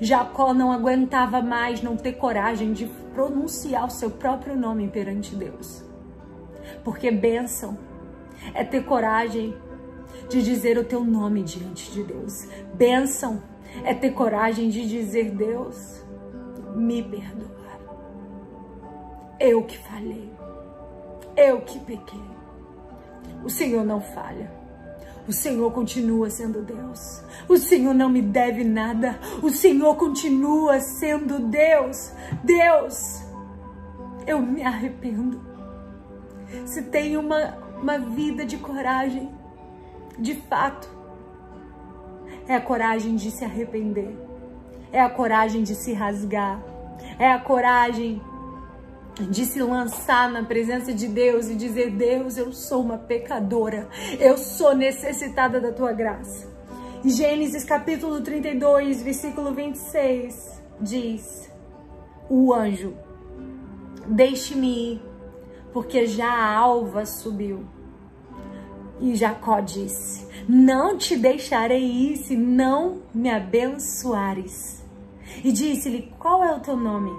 [0.00, 5.84] Jacó não aguentava mais não ter coragem de pronunciar o seu próprio nome perante Deus.
[6.82, 7.78] Porque bênção
[8.52, 9.54] é ter coragem
[10.28, 12.46] de dizer o teu nome diante de Deus.
[12.74, 13.42] Bênção
[13.84, 16.02] é ter coragem de dizer, Deus,
[16.74, 17.54] me perdoa.
[19.40, 20.30] Eu que falhei.
[21.36, 22.22] Eu que pequei.
[23.44, 24.50] O Senhor não falha.
[25.26, 27.22] O Senhor continua sendo Deus.
[27.48, 29.18] O Senhor não me deve nada.
[29.42, 32.12] O Senhor continua sendo Deus.
[32.42, 33.22] Deus,
[34.26, 35.40] eu me arrependo.
[36.66, 39.30] Se tem uma, uma vida de coragem,
[40.18, 40.88] de fato,
[42.46, 44.14] é a coragem de se arrepender,
[44.92, 46.62] é a coragem de se rasgar,
[47.18, 48.20] é a coragem
[49.20, 54.36] de se lançar na presença de Deus e dizer: Deus, eu sou uma pecadora, eu
[54.36, 56.52] sou necessitada da tua graça.
[57.04, 61.50] Gênesis capítulo 32, versículo 26 diz:
[62.28, 62.94] O anjo,
[64.06, 65.02] deixe-me ir,
[65.72, 67.73] porque já a alva subiu.
[69.00, 74.82] E Jacó disse: Não te deixarei se não me abençoares.
[75.42, 77.10] E disse-lhe: Qual é o teu nome?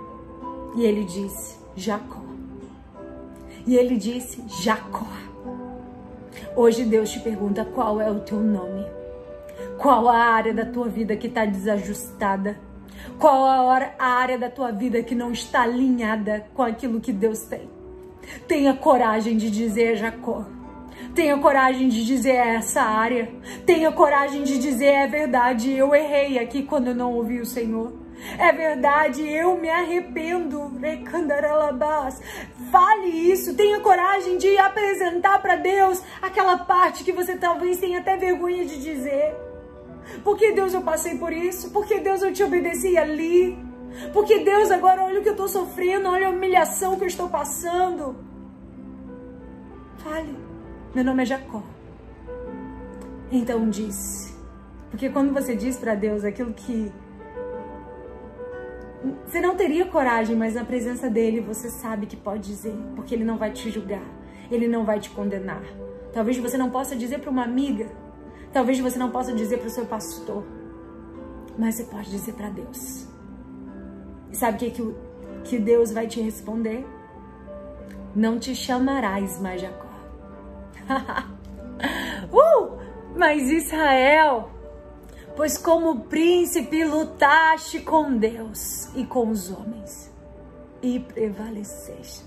[0.76, 2.22] E ele disse: Jacó.
[3.66, 5.08] E ele disse: Jacó.
[6.56, 8.86] Hoje Deus te pergunta qual é o teu nome.
[9.78, 12.58] Qual a área da tua vida que está desajustada?
[13.20, 17.70] Qual a área da tua vida que não está alinhada com aquilo que Deus tem?
[18.48, 20.46] Tenha coragem de dizer, Jacó,
[21.16, 23.32] Tenha coragem de dizer é essa área.
[23.66, 27.94] Tenha coragem de dizer é verdade, eu errei aqui quando não ouvi o Senhor.
[28.38, 30.74] É verdade, eu me arrependo.
[32.70, 38.18] Fale isso, tenha coragem de apresentar para Deus aquela parte que você talvez tenha até
[38.18, 39.34] vergonha de dizer.
[40.22, 41.72] Porque Deus eu passei por isso?
[41.72, 43.58] Porque Deus eu te obedeci ali?
[44.12, 47.30] Porque Deus agora olha o que eu estou sofrendo, olha a humilhação que eu estou
[47.30, 48.18] passando.
[50.00, 50.45] Fale.
[50.96, 51.62] Meu nome é Jacó.
[53.30, 54.34] Então disse.
[54.90, 56.90] Porque quando você diz para Deus aquilo que
[59.26, 63.26] você não teria coragem, mas na presença dele você sabe que pode dizer, porque ele
[63.26, 64.06] não vai te julgar,
[64.50, 65.62] ele não vai te condenar.
[66.14, 67.88] Talvez você não possa dizer para uma amiga,
[68.54, 70.46] talvez você não possa dizer para o seu pastor,
[71.58, 73.06] mas você pode dizer para Deus.
[74.32, 74.96] E sabe o que, que,
[75.44, 76.88] que Deus vai te responder?
[78.16, 79.85] Não te chamarás mais Jacó.
[82.32, 82.78] uh!
[83.16, 84.50] Mas Israel,
[85.36, 90.12] pois como príncipe lutaste com Deus e com os homens
[90.82, 92.26] e prevaleceste.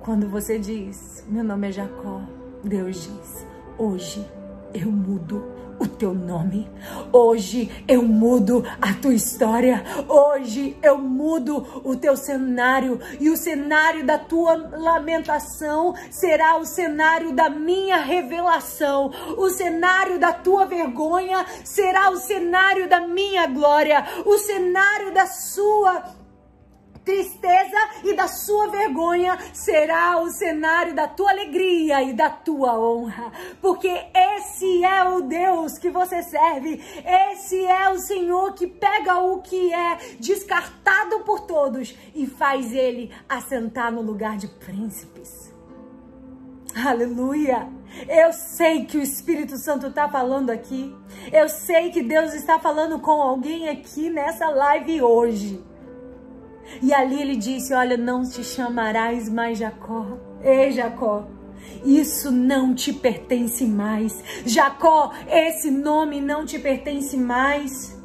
[0.00, 2.22] Quando você diz, meu nome é Jacó,
[2.64, 3.46] Deus diz,
[3.76, 4.26] hoje
[4.72, 5.44] eu mudo
[5.80, 6.70] o teu nome.
[7.10, 9.82] Hoje eu mudo a tua história.
[10.06, 13.00] Hoje eu mudo o teu cenário.
[13.18, 19.10] E o cenário da tua lamentação será o cenário da minha revelação.
[19.38, 24.04] O cenário da tua vergonha será o cenário da minha glória.
[24.26, 26.19] O cenário da sua
[27.04, 33.32] tristeza e da sua vergonha será o cenário da tua alegria e da tua honra,
[33.60, 36.80] porque esse é o Deus que você serve,
[37.32, 43.12] esse é o Senhor que pega o que é descartado por todos e faz ele
[43.28, 45.50] assentar no lugar de príncipes.
[46.74, 47.68] Aleluia!
[48.08, 50.94] Eu sei que o Espírito Santo está falando aqui.
[51.32, 55.69] Eu sei que Deus está falando com alguém aqui nessa live hoje.
[56.82, 60.18] E ali ele disse: Olha, não te chamarás mais Jacó.
[60.42, 61.26] Ei, Jacó,
[61.84, 64.22] isso não te pertence mais.
[64.44, 67.98] Jacó, esse nome não te pertence mais.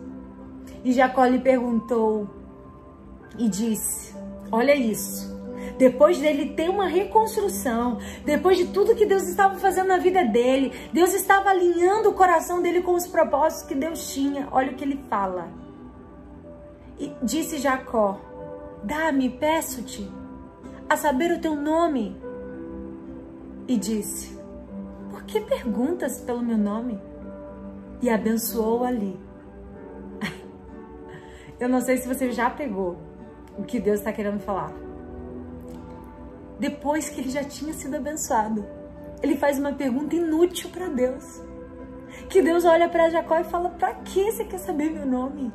[0.84, 2.30] E Jacó lhe perguntou
[3.38, 4.16] e disse:
[4.52, 5.36] Olha isso.
[5.78, 10.72] Depois dele ter uma reconstrução, depois de tudo que Deus estava fazendo na vida dele,
[10.94, 14.48] Deus estava alinhando o coração dele com os propósitos que Deus tinha.
[14.52, 15.50] Olha o que ele fala.
[16.98, 18.22] E disse Jacó:
[18.86, 20.08] Dá-me, peço-te,
[20.88, 22.16] a saber o teu nome.
[23.68, 24.40] E disse:
[25.10, 27.02] Por que perguntas pelo meu nome?
[28.00, 29.20] E abençoou ali.
[31.60, 32.98] Eu não sei se você já pegou
[33.58, 34.72] o que Deus está querendo falar.
[36.60, 38.64] Depois que ele já tinha sido abençoado,
[39.24, 41.42] ele faz uma pergunta inútil para Deus.
[42.30, 45.52] Que Deus olha para Jacó e fala: Para que você quer saber meu nome?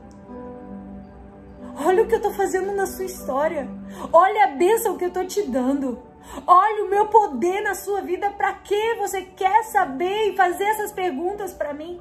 [1.82, 3.66] Olha o que eu estou fazendo na sua história.
[4.12, 5.98] Olha a bênção que eu estou te dando.
[6.46, 8.30] Olha o meu poder na sua vida.
[8.30, 11.98] Para que você quer saber e fazer essas perguntas para mim?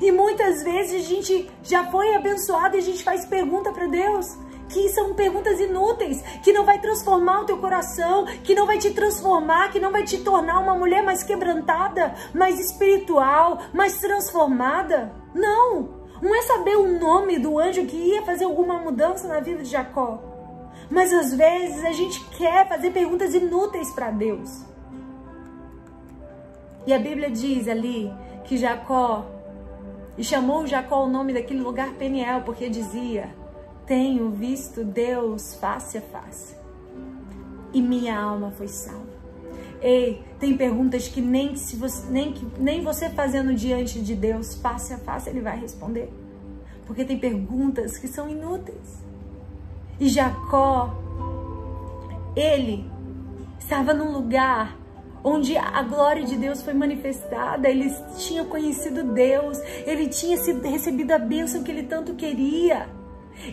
[0.00, 4.36] E muitas vezes a gente já foi abençoado e a gente faz pergunta para Deus
[4.68, 8.90] que são perguntas inúteis, que não vai transformar o teu coração, que não vai te
[8.92, 15.12] transformar, que não vai te tornar uma mulher mais quebrantada, mais espiritual, mais transformada.
[15.34, 16.03] Não!
[16.24, 19.68] Não é saber o nome do anjo que ia fazer alguma mudança na vida de
[19.68, 20.22] Jacó.
[20.88, 24.64] Mas às vezes a gente quer fazer perguntas inúteis para Deus.
[26.86, 28.10] E a Bíblia diz ali
[28.44, 29.26] que Jacó,
[30.16, 33.28] e chamou Jacó o nome daquele lugar Peniel, porque dizia:
[33.84, 36.56] Tenho visto Deus face a face,
[37.70, 39.03] e minha alma foi salva.
[39.84, 44.94] Ei, tem perguntas que nem, se você, nem, nem você fazendo diante de Deus, face
[44.94, 46.10] a face, Ele vai responder.
[46.86, 49.04] Porque tem perguntas que são inúteis.
[50.00, 50.90] E Jacó,
[52.34, 52.90] ele
[53.58, 54.74] estava num lugar
[55.22, 61.18] onde a glória de Deus foi manifestada, ele tinha conhecido Deus, ele tinha recebido a
[61.18, 62.88] bênção que ele tanto queria.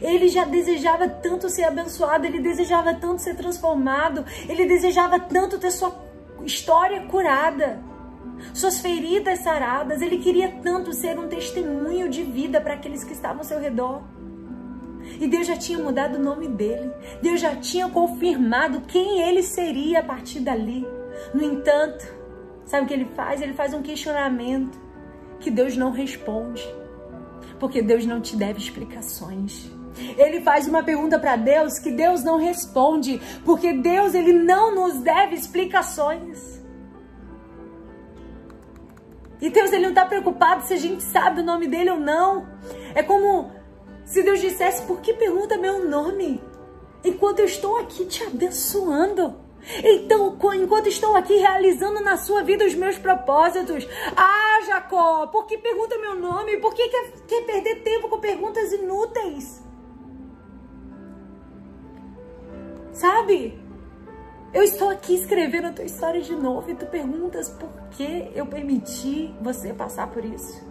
[0.02, 5.72] Ele já desejava tanto ser abençoado, ele desejava tanto ser transformado, ele desejava tanto ter
[5.72, 6.11] sua
[6.46, 7.82] história curada,
[8.54, 10.02] suas feridas saradas.
[10.02, 14.02] Ele queria tanto ser um testemunho de vida para aqueles que estavam ao seu redor.
[15.20, 16.92] E Deus já tinha mudado o nome dele.
[17.22, 20.86] Deus já tinha confirmado quem ele seria a partir dali.
[21.34, 22.06] No entanto,
[22.66, 23.42] sabe o que ele faz?
[23.42, 24.80] Ele faz um questionamento
[25.40, 26.64] que Deus não responde.
[27.60, 29.72] Porque Deus não te deve explicações.
[30.18, 35.02] Ele faz uma pergunta para Deus que Deus não responde, porque Deus ele não nos
[35.02, 36.62] deve explicações.
[39.42, 42.48] E Deus ele não está preocupado se a gente sabe o nome dele ou não.
[42.94, 43.52] É como
[44.06, 46.42] se Deus dissesse: "Por que pergunta meu nome?
[47.04, 49.36] Enquanto eu estou aqui te abençoando."
[49.84, 53.88] Então, enquanto estou aqui realizando na sua vida os meus propósitos,
[54.18, 56.58] ah, Jacó, por que pergunta meu nome?
[56.58, 59.62] Por que quer, quer perder tempo com perguntas inúteis?
[63.02, 63.60] Sabe?
[64.54, 68.46] Eu estou aqui escrevendo a tua história de novo e tu perguntas por que eu
[68.46, 70.64] permiti você passar por isso.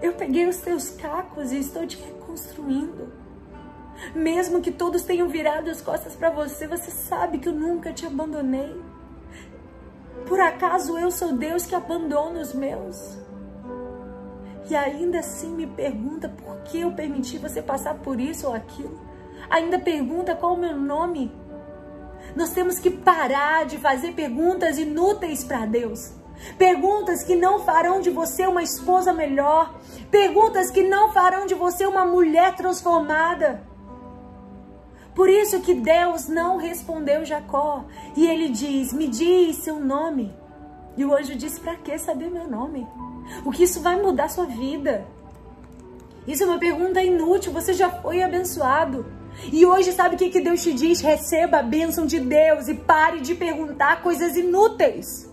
[0.00, 3.12] Eu peguei os teus cacos e estou te reconstruindo.
[4.14, 8.06] Mesmo que todos tenham virado as costas para você, você sabe que eu nunca te
[8.06, 8.74] abandonei.
[10.26, 13.18] Por acaso eu sou Deus que abandona os meus?
[14.70, 19.07] e ainda assim me pergunta por que eu permiti você passar por isso ou aquilo.
[19.50, 21.32] Ainda pergunta qual o meu nome.
[22.36, 26.12] Nós temos que parar de fazer perguntas inúteis para Deus.
[26.56, 29.74] Perguntas que não farão de você uma esposa melhor.
[30.10, 33.66] Perguntas que não farão de você uma mulher transformada.
[35.14, 37.84] Por isso que Deus não respondeu Jacó.
[38.16, 40.32] E ele diz: Me diz seu nome.
[40.96, 42.86] E o anjo disse: Para que saber meu nome?
[43.44, 45.06] O que isso vai mudar sua vida?
[46.26, 47.52] Isso é uma pergunta inútil.
[47.52, 49.17] Você já foi abençoado.
[49.52, 51.00] E hoje, sabe o que, que Deus te diz?
[51.00, 55.28] Receba a bênção de Deus e pare de perguntar coisas inúteis.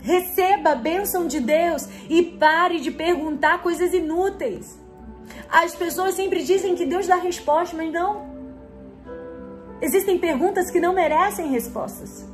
[0.00, 4.78] Receba a bênção de Deus e pare de perguntar coisas inúteis.
[5.50, 8.36] As pessoas sempre dizem que Deus dá resposta, mas não.
[9.80, 12.24] Existem perguntas que não merecem respostas.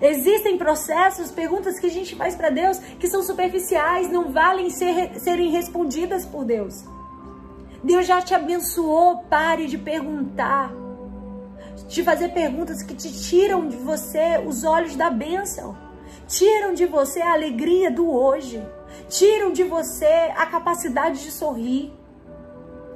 [0.00, 5.18] Existem processos, perguntas que a gente faz para Deus que são superficiais, não valem ser,
[5.20, 6.84] serem respondidas por Deus.
[7.82, 10.72] Deus já te abençoou, pare de perguntar,
[11.88, 15.76] de fazer perguntas que te tiram de você os olhos da bênção,
[16.26, 18.62] tiram de você a alegria do hoje
[19.08, 21.92] tiram de você a capacidade de sorrir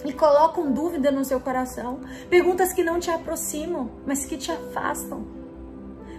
[0.05, 2.01] e colocam dúvida no seu coração.
[2.29, 5.27] Perguntas que não te aproximam, mas que te afastam.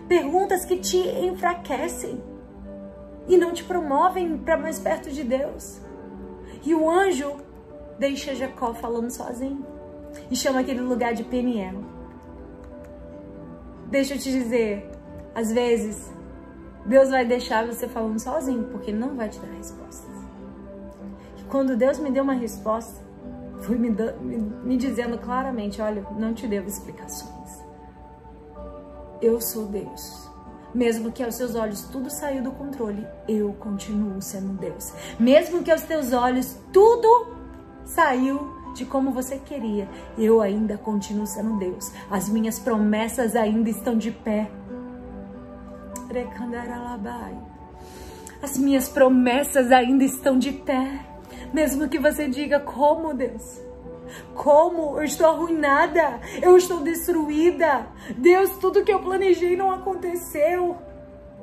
[0.08, 2.22] Perguntas que te enfraquecem
[3.28, 5.80] e não te promovem para mais perto de Deus.
[6.64, 7.36] E o anjo
[8.00, 9.66] deixa Jacó falando sozinho
[10.30, 11.84] e chama aquele lugar de Peniel.
[13.88, 14.90] Deixa eu te dizer,
[15.34, 16.12] às vezes
[16.86, 20.16] Deus vai deixar você falando sozinho, porque não vai te dar respostas.
[21.40, 23.04] E quando Deus me deu uma resposta,
[23.62, 27.64] foi me, me, me dizendo claramente: olha, não te devo explicações.
[29.22, 30.30] Eu sou Deus.
[30.74, 34.94] Mesmo que aos seus olhos tudo saiu do controle, eu continuo sendo Deus.
[35.18, 37.35] Mesmo que aos teus olhos tudo
[37.86, 41.92] saiu de como você queria, eu ainda continuo sendo Deus.
[42.12, 44.52] As minhas promessas ainda estão de pé.
[48.42, 51.00] As minhas promessas ainda estão de pé.
[51.54, 53.62] Mesmo que você diga, como Deus?
[54.34, 54.98] Como?
[54.98, 57.88] Eu estou arruinada, eu estou destruída.
[58.18, 60.78] Deus, tudo que eu planejei não aconteceu.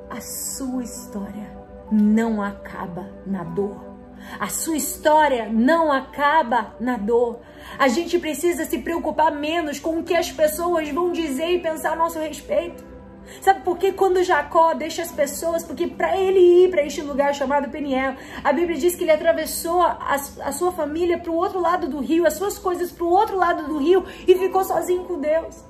[0.09, 1.51] A sua história
[1.91, 3.92] não acaba na dor.
[4.39, 7.39] A sua história não acaba na dor.
[7.77, 11.93] A gente precisa se preocupar menos com o que as pessoas vão dizer e pensar
[11.93, 12.93] a nosso respeito.
[13.41, 17.33] Sabe por que quando Jacó deixa as pessoas, porque para ele ir para este lugar
[17.33, 21.59] chamado Peniel, a Bíblia diz que ele atravessou a, a sua família para o outro
[21.59, 25.05] lado do rio, as suas coisas para o outro lado do rio e ficou sozinho
[25.05, 25.63] com Deus.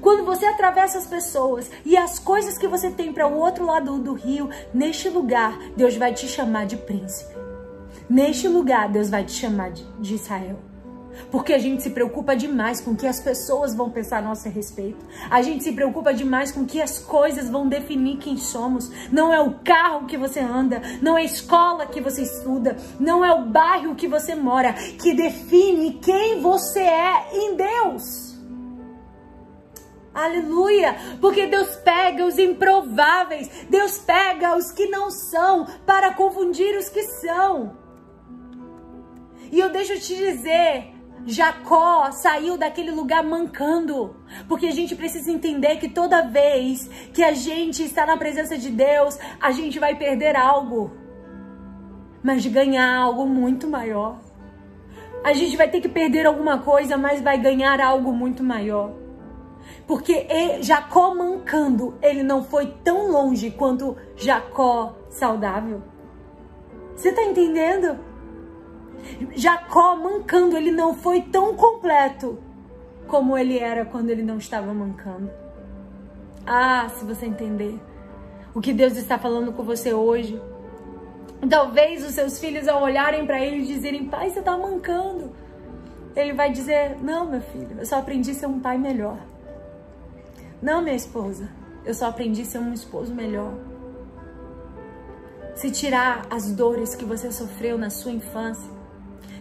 [0.00, 3.98] Quando você atravessa as pessoas e as coisas que você tem para o outro lado
[3.98, 7.35] do rio, neste lugar, Deus vai te chamar de príncipe.
[8.08, 10.58] Neste lugar, Deus vai te chamar de, de Israel.
[11.30, 14.48] Porque a gente se preocupa demais com o que as pessoas vão pensar a nosso
[14.48, 15.04] respeito.
[15.30, 18.90] A gente se preocupa demais com o que as coisas vão definir quem somos.
[19.10, 23.24] Não é o carro que você anda, não é a escola que você estuda, não
[23.24, 28.36] é o bairro que você mora que define quem você é em Deus.
[30.14, 30.96] Aleluia!
[31.20, 37.02] Porque Deus pega os improváveis, Deus pega os que não são para confundir os que
[37.02, 37.85] são.
[39.50, 40.92] E eu deixo te dizer,
[41.26, 44.16] Jacó saiu daquele lugar mancando.
[44.48, 48.70] Porque a gente precisa entender que toda vez que a gente está na presença de
[48.70, 50.92] Deus, a gente vai perder algo.
[52.22, 54.20] Mas ganhar algo muito maior.
[55.24, 58.92] A gente vai ter que perder alguma coisa, mas vai ganhar algo muito maior.
[59.86, 60.26] Porque
[60.60, 65.82] Jacó mancando, ele não foi tão longe quanto Jacó saudável.
[66.94, 67.98] Você tá entendendo?
[69.34, 72.38] Jacó mancando, ele não foi tão completo
[73.06, 75.30] como ele era quando ele não estava mancando.
[76.46, 77.78] Ah, se você entender
[78.56, 80.40] o que Deus está falando com você hoje.
[81.48, 85.30] Talvez os seus filhos, ao olharem para ele e dizerem, pai, você está mancando.
[86.16, 89.18] Ele vai dizer, não, meu filho, eu só aprendi a ser um pai melhor.
[90.62, 91.50] Não, minha esposa,
[91.84, 93.52] eu só aprendi a ser um esposo melhor.
[95.54, 98.70] Se tirar as dores que você sofreu na sua infância,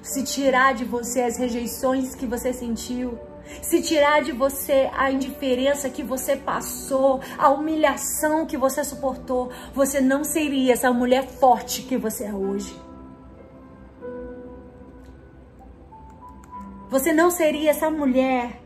[0.05, 3.17] se tirar de você as rejeições que você sentiu,
[3.61, 9.99] se tirar de você a indiferença que você passou, a humilhação que você suportou, você
[9.99, 12.79] não seria essa mulher forte que você é hoje.
[16.87, 18.61] Você não seria essa mulher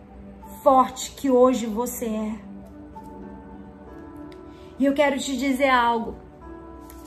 [0.62, 2.36] forte que hoje você é.
[4.78, 6.16] E eu quero te dizer algo.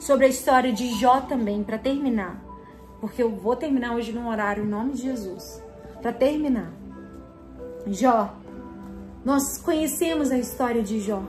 [0.00, 2.51] sobre a história de Jó também, para terminar.
[3.02, 5.60] Porque eu vou terminar hoje no horário, em nome de Jesus.
[6.00, 6.72] Para terminar.
[7.84, 8.32] Jó,
[9.24, 11.20] nós conhecemos a história de Jó.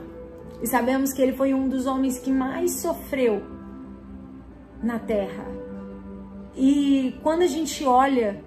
[0.62, 3.42] E sabemos que ele foi um dos homens que mais sofreu
[4.80, 5.44] na terra.
[6.54, 8.40] E quando a gente olha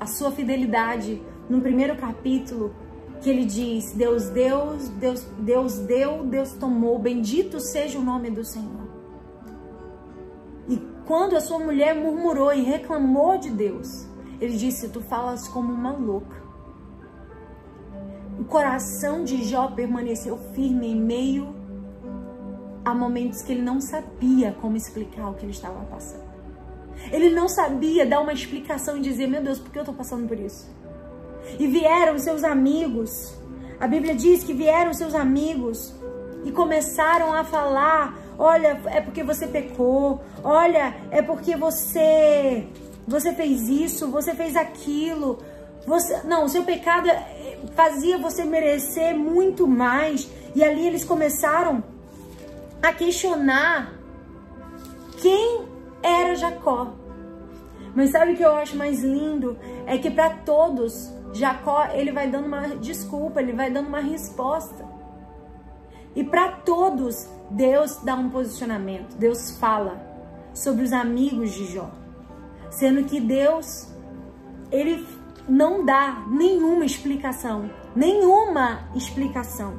[0.00, 1.20] a sua fidelidade
[1.50, 2.74] no primeiro capítulo,
[3.20, 8.42] que ele diz: Deus deu, Deus, Deus deu, Deus tomou, bendito seja o nome do
[8.42, 8.87] Senhor.
[11.08, 14.06] Quando a sua mulher murmurou e reclamou de Deus,
[14.38, 16.36] ele disse: Tu falas como uma louca.
[18.38, 21.56] O coração de Jó permaneceu firme em meio
[22.84, 26.28] a momentos que ele não sabia como explicar o que ele estava passando.
[27.10, 30.28] Ele não sabia dar uma explicação e dizer: Meu Deus, por que eu estou passando
[30.28, 30.68] por isso?
[31.58, 33.34] E vieram seus amigos.
[33.80, 35.94] A Bíblia diz que vieram seus amigos
[36.44, 42.66] e começaram a falar: olha, é porque você pecou, olha, é porque você
[43.06, 45.38] você fez isso, você fez aquilo.
[45.86, 47.08] Você, não, seu pecado
[47.74, 50.30] fazia você merecer muito mais.
[50.54, 51.82] E ali eles começaram
[52.82, 53.94] a questionar
[55.16, 55.64] quem
[56.02, 56.92] era Jacó.
[57.94, 59.58] Mas sabe o que eu acho mais lindo?
[59.86, 64.86] É que para todos Jacó, ele vai dando uma desculpa, ele vai dando uma resposta.
[66.14, 69.16] E para todos, Deus dá um posicionamento.
[69.16, 70.00] Deus fala
[70.52, 71.90] sobre os amigos de Jó.
[72.70, 73.88] Sendo que Deus,
[74.70, 75.06] ele
[75.48, 77.70] não dá nenhuma explicação.
[77.96, 79.74] Nenhuma explicação.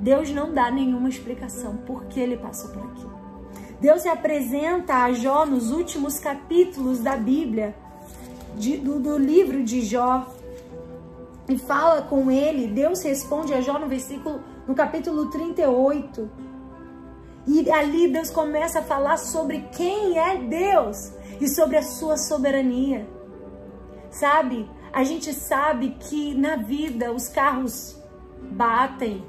[0.00, 3.06] Deus não dá nenhuma explicação por que ele passou por aqui.
[3.80, 7.74] Deus se apresenta a Jó nos últimos capítulos da Bíblia
[8.56, 10.26] de, do, do livro de Jó
[11.48, 16.30] e fala com ele, Deus responde a Jó no versículo, no capítulo 38.
[17.46, 23.06] E ali Deus começa a falar sobre quem é Deus e sobre a sua soberania.
[24.10, 24.68] Sabe?
[24.92, 28.00] A gente sabe que na vida os carros
[28.52, 29.24] batem,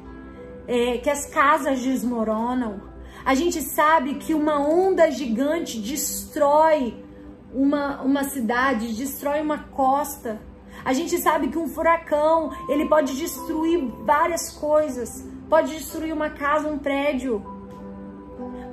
[0.67, 2.81] é, que as casas desmoronam.
[3.25, 7.03] A gente sabe que uma onda gigante destrói
[7.51, 10.39] uma, uma cidade, destrói uma costa.
[10.83, 16.67] A gente sabe que um furacão, ele pode destruir várias coisas, pode destruir uma casa,
[16.67, 17.54] um prédio.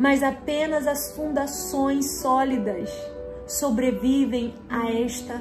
[0.03, 2.91] Mas apenas as fundações sólidas
[3.47, 5.41] sobrevivem a esta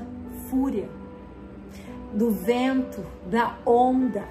[0.52, 0.88] fúria
[2.14, 4.24] do vento, da onda.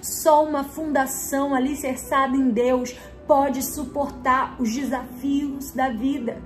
[0.00, 6.40] Só uma fundação alicerçada em Deus pode suportar os desafios da vida.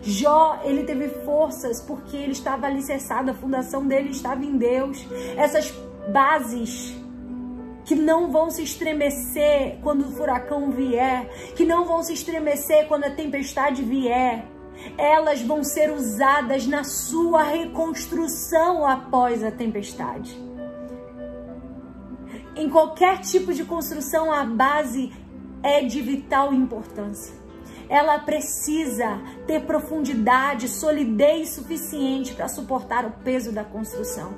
[0.00, 5.04] Jó, ele teve forças porque ele estava alicerçado, a fundação dele estava em Deus.
[5.36, 5.72] Essas
[6.12, 6.94] bases
[7.88, 11.26] que não vão se estremecer quando o furacão vier,
[11.56, 14.44] que não vão se estremecer quando a tempestade vier.
[14.98, 20.38] Elas vão ser usadas na sua reconstrução após a tempestade.
[22.54, 25.10] Em qualquer tipo de construção, a base
[25.62, 27.38] é de vital importância
[27.88, 34.34] ela precisa ter profundidade, solidez suficiente para suportar o peso da construção.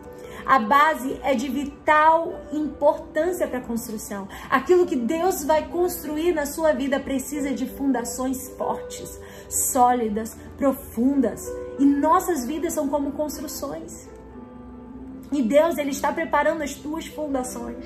[0.46, 4.28] A base é de vital importância para a construção.
[4.48, 11.46] Aquilo que Deus vai construir na sua vida precisa de fundações fortes, sólidas, profundas.
[11.78, 14.08] E nossas vidas são como construções.
[15.32, 17.84] E Deus, Ele está preparando as tuas fundações.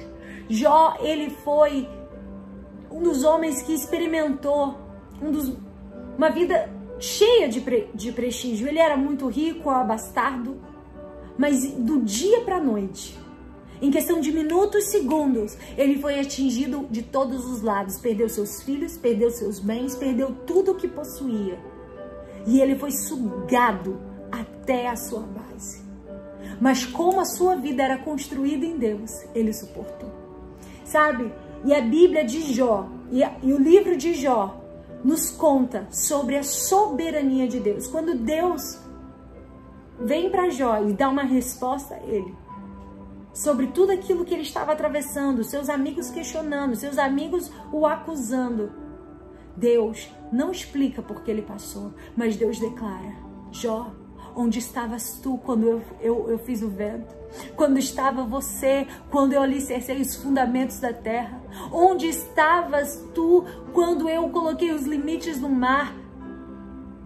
[0.49, 1.89] Jó, ele foi
[2.91, 4.79] um dos homens que experimentou
[5.21, 5.53] um dos,
[6.17, 8.69] uma vida cheia de, pre, de prestígio.
[8.69, 10.61] Ele era muito rico, abastardo,
[11.37, 13.18] mas do dia para a noite,
[13.82, 17.99] em questão de minutos, segundos, ele foi atingido de todos os lados.
[17.99, 21.59] Perdeu seus filhos, perdeu seus bens, perdeu tudo o que possuía.
[22.47, 25.82] E ele foi sugado até a sua base.
[26.61, 30.11] Mas como a sua vida era construída em Deus, ele suportou.
[30.85, 31.32] Sabe?
[31.64, 34.62] E a Bíblia de Jó, e, a, e o livro de Jó,
[35.03, 37.87] nos conta sobre a soberania de Deus.
[37.87, 38.78] Quando Deus
[39.99, 42.34] vem para Jó e dá uma resposta a ele
[43.34, 48.72] sobre tudo aquilo que ele estava atravessando, seus amigos questionando, seus amigos o acusando.
[49.57, 53.14] Deus não explica por que ele passou, mas Deus declara:
[53.51, 53.92] Jó,
[54.36, 57.14] onde estavas tu quando eu, eu, eu fiz o vento?
[57.57, 61.40] Quando estava você quando eu alicercei os fundamentos da terra?
[61.72, 66.04] Onde estavas tu quando eu coloquei os limites do mar?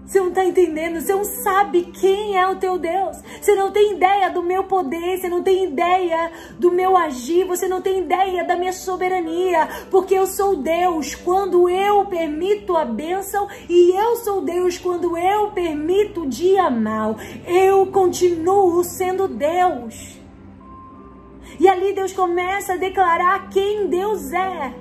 [0.08, 3.18] Você não está entendendo, você não sabe quem é o teu Deus.
[3.42, 7.68] Você não tem ideia do meu poder, você não tem ideia do meu agir, você
[7.68, 13.46] não tem ideia da minha soberania, porque eu sou Deus quando eu permito a bênção
[13.68, 17.14] e eu sou Deus quando eu permito o dia mal.
[17.46, 20.18] Eu continuo sendo Deus.
[21.60, 24.74] E ali Deus começa a declarar quem Deus é.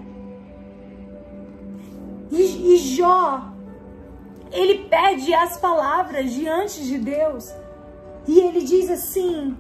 [2.32, 3.57] E, e Jó
[4.52, 7.52] ele pede as palavras diante de Deus.
[8.28, 9.56] E ele diz assim: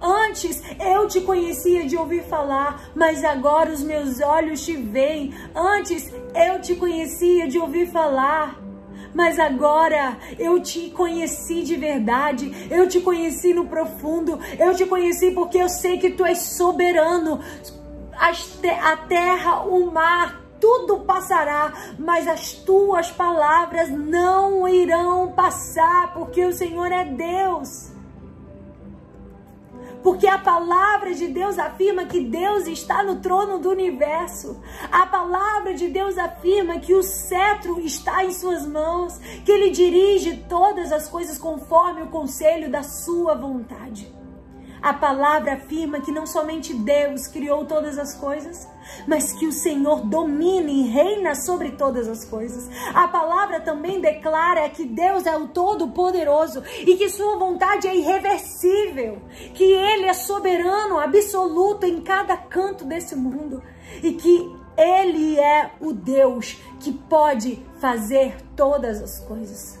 [0.00, 5.34] Antes eu te conhecia de ouvir falar, mas agora os meus olhos te veem.
[5.54, 8.58] Antes eu te conhecia de ouvir falar,
[9.14, 12.68] mas agora eu te conheci de verdade.
[12.70, 14.38] Eu te conheci no profundo.
[14.58, 17.40] Eu te conheci porque eu sei que tu és soberano.
[18.82, 26.52] A terra, o mar, tudo passará, mas as tuas palavras não irão passar, porque o
[26.52, 27.90] Senhor é Deus.
[30.02, 34.60] Porque a palavra de Deus afirma que Deus está no trono do universo.
[34.90, 40.44] A palavra de Deus afirma que o cetro está em suas mãos, que ele dirige
[40.48, 44.19] todas as coisas conforme o conselho da sua vontade.
[44.82, 48.66] A palavra afirma que não somente Deus criou todas as coisas,
[49.06, 52.68] mas que o Senhor domina e reina sobre todas as coisas.
[52.94, 59.20] A palavra também declara que Deus é o Todo-Poderoso e que sua vontade é irreversível,
[59.54, 63.62] que Ele é soberano, absoluto em cada canto desse mundo
[64.02, 69.79] e que Ele é o Deus que pode fazer todas as coisas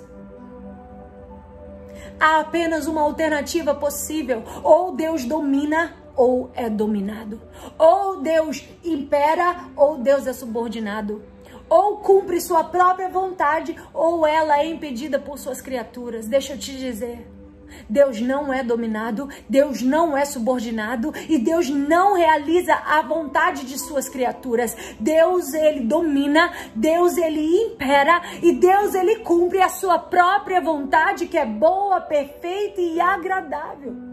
[2.20, 7.40] há apenas uma alternativa possível: ou Deus domina ou é dominado.
[7.78, 11.22] Ou Deus impera ou Deus é subordinado.
[11.68, 16.26] Ou cumpre sua própria vontade ou ela é impedida por suas criaturas.
[16.26, 17.39] Deixa eu te dizer.
[17.88, 23.78] Deus não é dominado, Deus não é subordinado e Deus não realiza a vontade de
[23.78, 24.76] suas criaturas.
[24.98, 31.38] Deus ele domina, Deus ele impera e Deus ele cumpre a sua própria vontade que
[31.38, 34.10] é boa, perfeita e agradável.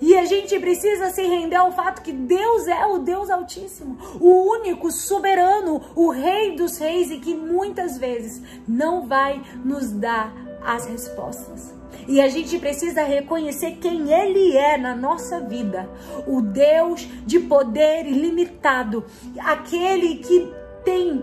[0.00, 4.52] E a gente precisa se render ao fato que Deus é o Deus Altíssimo, o
[4.52, 10.32] único soberano, o Rei dos Reis e que muitas vezes não vai nos dar
[10.64, 11.78] as respostas.
[12.06, 15.88] E a gente precisa reconhecer quem Ele é na nossa vida.
[16.26, 19.04] O Deus de poder ilimitado.
[19.38, 20.52] Aquele que
[20.84, 21.22] tem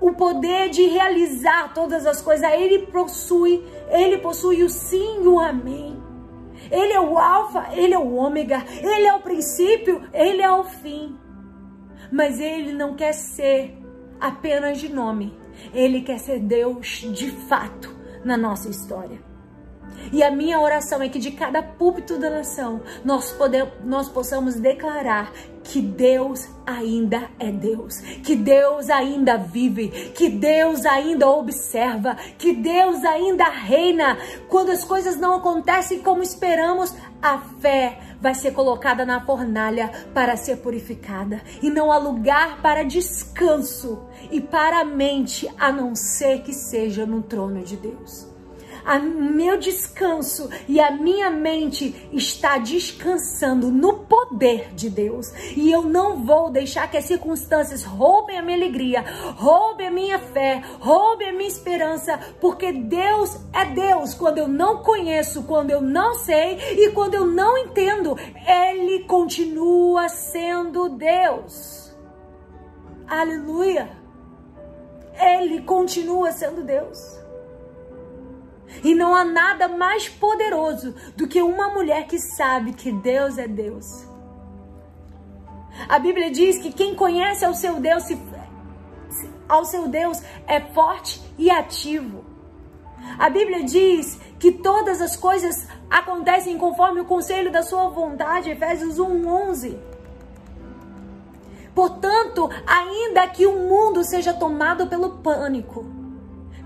[0.00, 2.50] o poder de realizar todas as coisas.
[2.52, 5.96] Ele possui, Ele possui o sim e o amém.
[6.70, 8.64] Ele é o alfa, Ele é o ômega.
[8.82, 11.16] Ele é o princípio, Ele é o fim.
[12.10, 13.76] Mas Ele não quer ser
[14.20, 15.36] apenas de nome.
[15.72, 19.28] Ele quer ser Deus de fato na nossa história.
[20.12, 24.54] E a minha oração é que de cada púlpito da nação nós, podemos, nós possamos
[24.54, 25.32] declarar
[25.64, 33.04] que Deus ainda é Deus, que Deus ainda vive, que Deus ainda observa, que Deus
[33.04, 34.16] ainda reina.
[34.48, 40.36] Quando as coisas não acontecem como esperamos, a fé vai ser colocada na fornalha para
[40.36, 41.42] ser purificada.
[41.62, 44.00] E não há lugar para descanso
[44.30, 48.26] e para a mente a não ser que seja no trono de Deus.
[48.86, 54.17] O meu descanso e a minha mente está descansando no poder
[54.74, 55.32] de Deus.
[55.56, 59.04] E eu não vou deixar que as circunstâncias roubem a minha alegria,
[59.36, 64.14] roubem a minha fé, roubem a minha esperança, porque Deus é Deus.
[64.14, 68.16] Quando eu não conheço, quando eu não sei e quando eu não entendo,
[68.46, 71.96] Ele continua sendo Deus.
[73.06, 73.96] Aleluia!
[75.20, 77.18] Ele continua sendo Deus.
[78.84, 83.48] E não há nada mais poderoso do que uma mulher que sabe que Deus é
[83.48, 84.07] Deus.
[85.86, 88.04] A Bíblia diz que quem conhece ao seu Deus,
[89.48, 92.24] ao seu Deus é forte e ativo.
[93.18, 98.98] A Bíblia diz que todas as coisas acontecem conforme o conselho da sua vontade, Efésios
[98.98, 99.78] 1:11.
[101.74, 105.86] Portanto, ainda que o mundo seja tomado pelo pânico,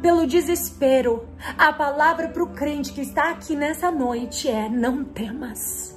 [0.00, 1.28] pelo desespero.
[1.56, 5.91] A palavra para o crente que está aqui nessa noite é: não temas.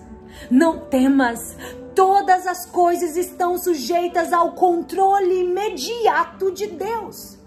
[0.50, 1.58] Não temas,
[1.96, 7.38] todas as coisas estão sujeitas ao controle imediato de Deus.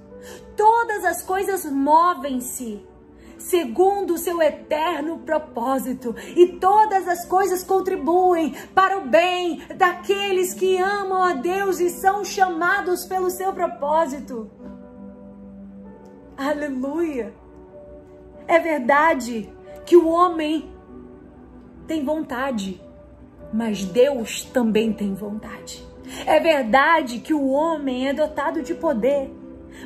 [0.56, 2.82] Todas as coisas movem-se
[3.38, 10.76] segundo o seu eterno propósito, e todas as coisas contribuem para o bem daqueles que
[10.76, 14.50] amam a Deus e são chamados pelo seu propósito.
[16.36, 17.32] Aleluia!
[18.46, 19.52] É verdade
[19.86, 20.70] que o homem
[21.88, 22.80] tem vontade,
[23.52, 25.84] mas Deus também tem vontade.
[26.26, 29.32] É verdade que o homem é dotado de poder,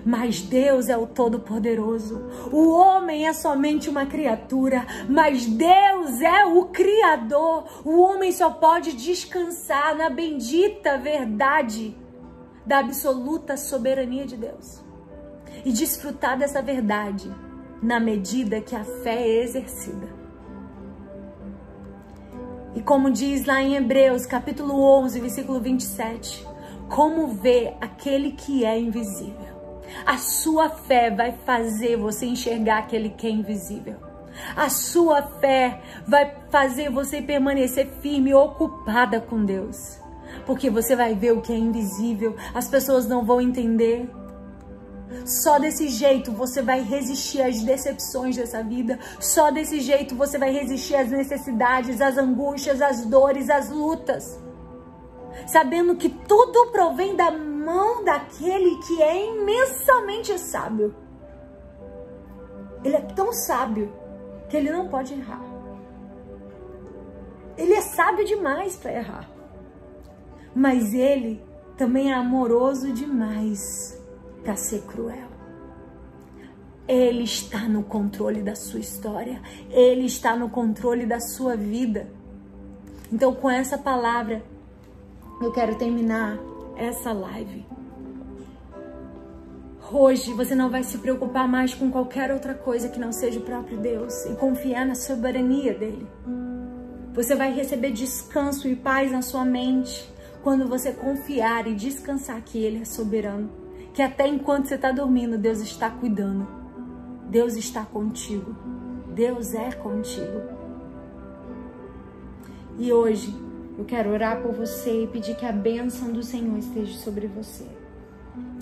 [0.05, 2.21] mas Deus é o Todo-Poderoso.
[2.51, 7.83] O homem é somente uma criatura, mas Deus é o Criador.
[7.85, 11.97] O homem só pode descansar na bendita verdade
[12.67, 14.83] da absoluta soberania de Deus
[15.65, 17.31] e desfrutar dessa verdade
[17.83, 20.22] na medida que a fé é exercida.
[22.75, 26.47] E como diz lá em Hebreus, capítulo 11, versículo 27,
[26.89, 29.53] como vê aquele que é invisível.
[30.07, 33.97] A sua fé vai fazer você enxergar aquele que é invisível.
[34.57, 40.01] A sua fé vai fazer você permanecer firme e ocupada com Deus.
[40.47, 44.09] Porque você vai ver o que é invisível, as pessoas não vão entender.
[45.25, 48.99] Só desse jeito você vai resistir às decepções dessa vida.
[49.21, 54.41] Só desse jeito você vai resistir às necessidades, às angústias, às dores, às lutas.
[55.47, 60.95] Sabendo que tudo provém da mão daquele que é imensamente sábio.
[62.85, 63.93] Ele é tão sábio
[64.49, 65.41] que ele não pode errar.
[67.57, 69.31] Ele é sábio demais para errar.
[70.55, 71.43] Mas ele
[71.77, 74.02] também é amoroso demais
[74.43, 75.29] para ser cruel.
[76.87, 79.41] Ele está no controle da sua história,
[79.71, 82.09] ele está no controle da sua vida.
[83.13, 84.43] Então, com essa palavra,
[85.41, 86.39] eu quero terminar
[86.77, 87.65] essa live.
[89.93, 93.43] Hoje você não vai se preocupar mais com qualquer outra coisa que não seja o
[93.43, 96.07] próprio Deus e confiar na soberania dele.
[97.13, 100.11] Você vai receber descanso e paz na sua mente
[100.43, 103.51] quando você confiar e descansar que ele é soberano,
[103.93, 106.47] que até enquanto você está dormindo, Deus está cuidando.
[107.29, 108.55] Deus está contigo.
[109.15, 110.41] Deus é contigo.
[112.79, 113.35] E hoje
[113.79, 117.67] eu quero orar por você e pedir que a bênção do Senhor esteja sobre você.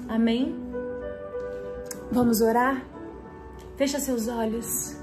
[0.08, 0.56] Amém?
[2.10, 2.84] Vamos orar?
[3.76, 4.96] Fecha seus olhos.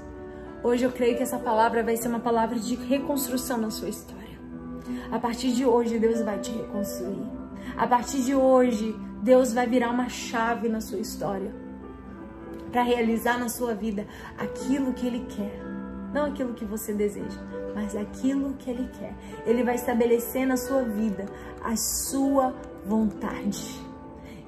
[0.62, 4.38] Hoje eu creio que essa palavra vai ser uma palavra de reconstrução na sua história.
[5.10, 7.26] A partir de hoje, Deus vai te reconstruir.
[7.76, 8.94] A partir de hoje,
[9.28, 11.52] Deus vai virar uma chave na sua história
[12.72, 14.06] para realizar na sua vida
[14.36, 15.60] aquilo que Ele quer,
[16.12, 17.38] não aquilo que você deseja
[17.74, 19.14] mas aquilo que Ele quer.
[19.46, 21.26] Ele vai estabelecer na sua vida
[21.62, 22.52] a sua
[22.84, 23.80] vontade.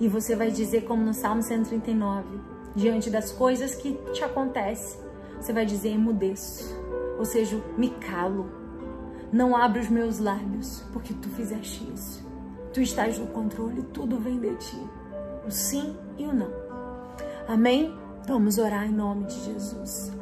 [0.00, 2.24] E você vai dizer, como no Salmo 139,
[2.74, 4.98] diante das coisas que te acontecem,
[5.40, 6.76] você vai dizer: emudeço,
[7.18, 8.50] ou seja, me calo.
[9.32, 12.29] Não abro os meus lábios, porque tu fizeste isso.
[12.72, 14.78] Tu estás no controle, tudo vem de ti.
[15.46, 16.50] O sim e o não.
[17.48, 17.96] Amém?
[18.26, 20.12] Vamos orar em nome de Jesus.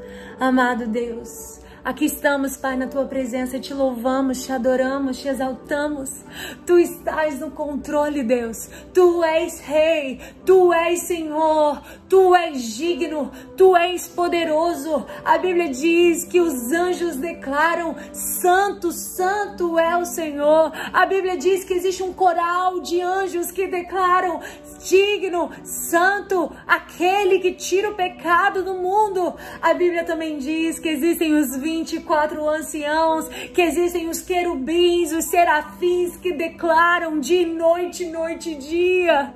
[0.41, 6.23] Amado Deus, Aqui estamos, Pai, na tua presença, te louvamos, te adoramos, te exaltamos.
[6.67, 8.69] Tu estás no controle, Deus.
[8.93, 15.07] Tu és Rei, tu és Senhor, tu és digno, tu és poderoso.
[15.25, 20.71] A Bíblia diz que os anjos declaram: Santo, Santo é o Senhor.
[20.93, 24.43] A Bíblia diz que existe um coral de anjos que declaram:
[24.87, 29.35] Digno, Santo, aquele que tira o pecado do mundo.
[29.63, 36.17] A Bíblia também diz que existem os 24 anciãos, que existem os querubins, os serafins
[36.17, 39.35] que declaram de noite, noite e dia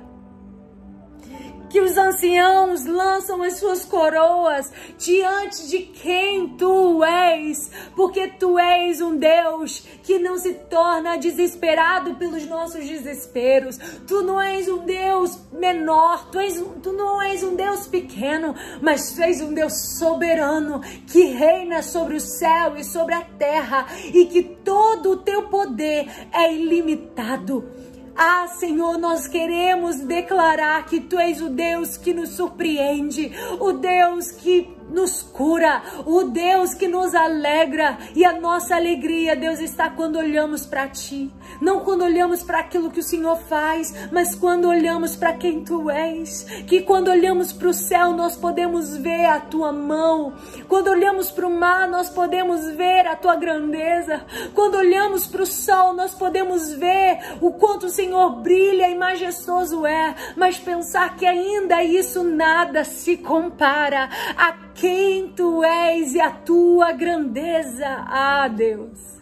[1.73, 9.01] que os anciãos lançam as suas coroas diante de quem tu és, porque tu és
[9.01, 13.79] um Deus que não se torna desesperado pelos nossos desesperos.
[14.05, 19.13] Tu não és um Deus menor, tu, és, tu não és um Deus pequeno, mas
[19.13, 24.25] tu és um Deus soberano que reina sobre o céu e sobre a terra e
[24.25, 27.67] que todo o teu poder é ilimitado.
[28.15, 34.31] Ah, Senhor, nós queremos declarar que Tu és o Deus que nos surpreende, o Deus
[34.31, 37.97] que nos cura, o Deus que nos alegra.
[38.15, 41.31] E a nossa alegria, Deus, está quando olhamos para Ti.
[41.61, 45.89] Não quando olhamos para aquilo que o Senhor faz, mas quando olhamos para quem Tu
[45.89, 46.43] és.
[46.67, 50.33] Que quando olhamos para o céu, nós podemos ver a Tua mão.
[50.67, 54.25] Quando olhamos para o mar, nós podemos ver a Tua grandeza.
[54.53, 59.85] Quando olhamos para o sol, nós podemos ver o quanto o Senhor brilha e majestoso
[59.85, 60.15] é.
[60.35, 66.91] Mas pensar que ainda isso nada se compara a quem tu és e a tua
[66.91, 67.87] grandeza.
[67.87, 69.21] Ah, Deus.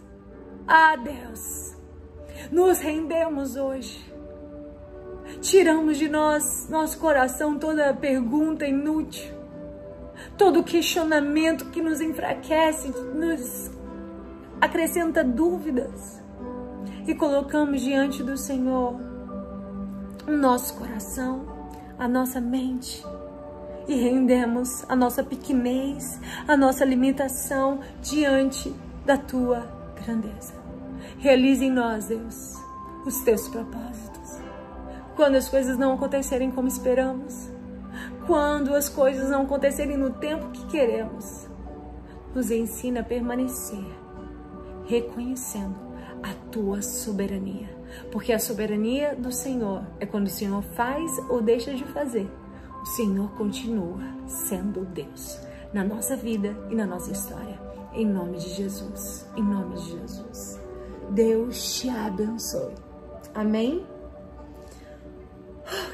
[0.67, 1.75] Ah, Deus.
[2.51, 4.11] Nos rendemos hoje.
[5.41, 9.41] Tiramos de nós, nosso coração, toda pergunta inútil.
[10.37, 13.71] todo questionamento que nos enfraquece, nos
[14.59, 16.21] acrescenta dúvidas
[17.07, 18.95] e colocamos diante do Senhor
[20.27, 21.45] o nosso coração,
[21.97, 23.03] a nossa mente
[23.91, 26.17] e rendemos a nossa pequenez,
[26.47, 28.73] a nossa limitação diante
[29.05, 29.67] da tua
[30.01, 30.53] grandeza.
[31.17, 32.55] Realize em nós, Deus,
[33.05, 34.39] os teus propósitos.
[35.13, 37.49] Quando as coisas não acontecerem como esperamos,
[38.25, 41.49] quando as coisas não acontecerem no tempo que queremos,
[42.33, 43.85] nos ensina a permanecer,
[44.85, 45.75] reconhecendo
[46.23, 47.69] a tua soberania.
[48.09, 52.31] Porque a soberania do Senhor é quando o Senhor faz ou deixa de fazer.
[52.81, 55.39] O Senhor continua sendo Deus
[55.73, 57.59] na nossa vida e na nossa história.
[57.93, 59.27] Em nome de Jesus.
[59.35, 60.59] Em nome de Jesus.
[61.11, 62.73] Deus te abençoe.
[63.33, 63.85] Amém?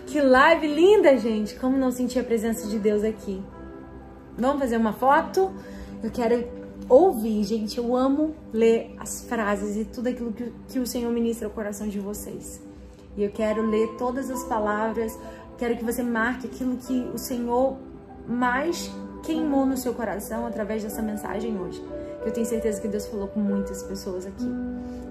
[0.08, 1.56] Que live linda, gente!
[1.60, 3.44] Como não sentir a presença de Deus aqui?
[4.38, 5.52] Vamos fazer uma foto?
[6.02, 6.48] Eu quero
[6.88, 7.78] ouvir, gente.
[7.78, 11.88] Eu amo ler as frases e tudo aquilo que, que o Senhor ministra ao coração
[11.88, 12.62] de vocês.
[13.18, 15.20] E eu quero ler todas as palavras.
[15.58, 17.78] Quero que você marque aquilo que o Senhor
[18.28, 18.92] mais
[19.24, 21.84] queimou no seu coração através dessa mensagem hoje.
[22.26, 24.46] Eu tenho certeza que Deus falou com muitas pessoas aqui.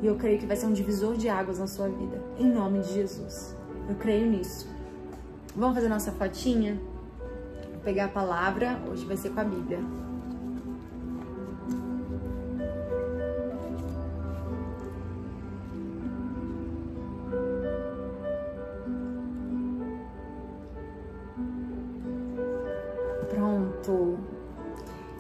[0.03, 2.23] E eu creio que vai ser um divisor de águas na sua vida.
[2.39, 3.57] Em nome de Jesus.
[3.89, 4.69] Eu creio nisso.
[5.55, 6.81] Vamos fazer nossa fotinha?
[7.73, 8.79] Vou pegar a palavra.
[8.91, 9.81] Hoje vai ser com a Bíblia.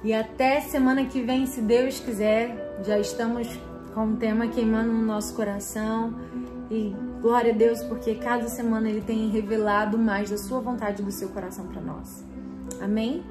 [0.06, 3.48] E até semana que vem, se Deus quiser, já estamos
[3.92, 6.14] com um tema queimando no nosso coração.
[6.70, 11.10] E glória a Deus, porque cada semana Ele tem revelado mais da sua vontade do
[11.10, 12.24] seu coração para nós.
[12.80, 13.24] Amém?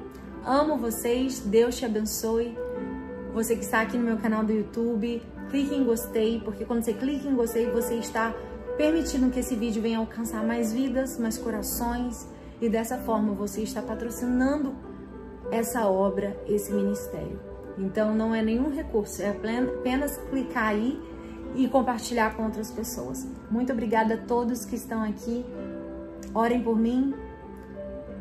[0.44, 2.54] Amo vocês, Deus te abençoe.
[3.32, 6.92] Você que está aqui no meu canal do YouTube, clique em gostei, porque quando você
[6.92, 8.34] clica em gostei, você está
[8.76, 12.28] permitindo que esse vídeo venha alcançar mais vidas, mais corações,
[12.60, 14.74] e dessa forma você está patrocinando
[15.50, 17.38] essa obra, esse ministério.
[17.78, 20.98] Então não é nenhum recurso, é apenas clicar aí
[21.54, 23.26] e compartilhar com outras pessoas.
[23.50, 25.44] Muito obrigada a todos que estão aqui.
[26.34, 27.14] Orem por mim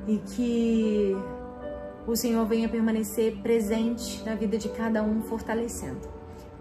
[0.07, 1.15] e que
[2.07, 6.01] o Senhor venha permanecer presente na vida de cada um, fortalecendo.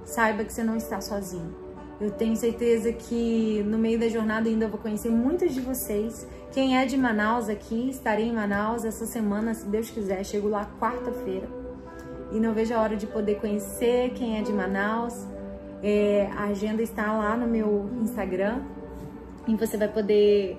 [0.04, 1.63] Saiba que você não está sozinho.
[2.04, 6.26] Eu tenho certeza que no meio da jornada ainda vou conhecer muitos de vocês.
[6.52, 10.22] Quem é de Manaus aqui, estarei em Manaus essa semana, se Deus quiser.
[10.24, 11.48] Chego lá quarta-feira.
[12.30, 15.26] E não vejo a hora de poder conhecer quem é de Manaus
[15.86, 18.62] é, a agenda está lá no meu Instagram
[19.46, 20.58] e você vai poder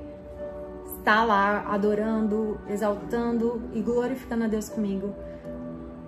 [0.97, 5.15] estar lá adorando, exaltando e glorificando a Deus comigo.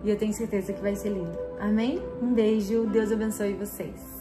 [0.03, 1.35] E eu tenho certeza que vai ser lindo.
[1.59, 1.99] Amém?
[2.21, 4.16] Um beijo, Deus abençoe vocês.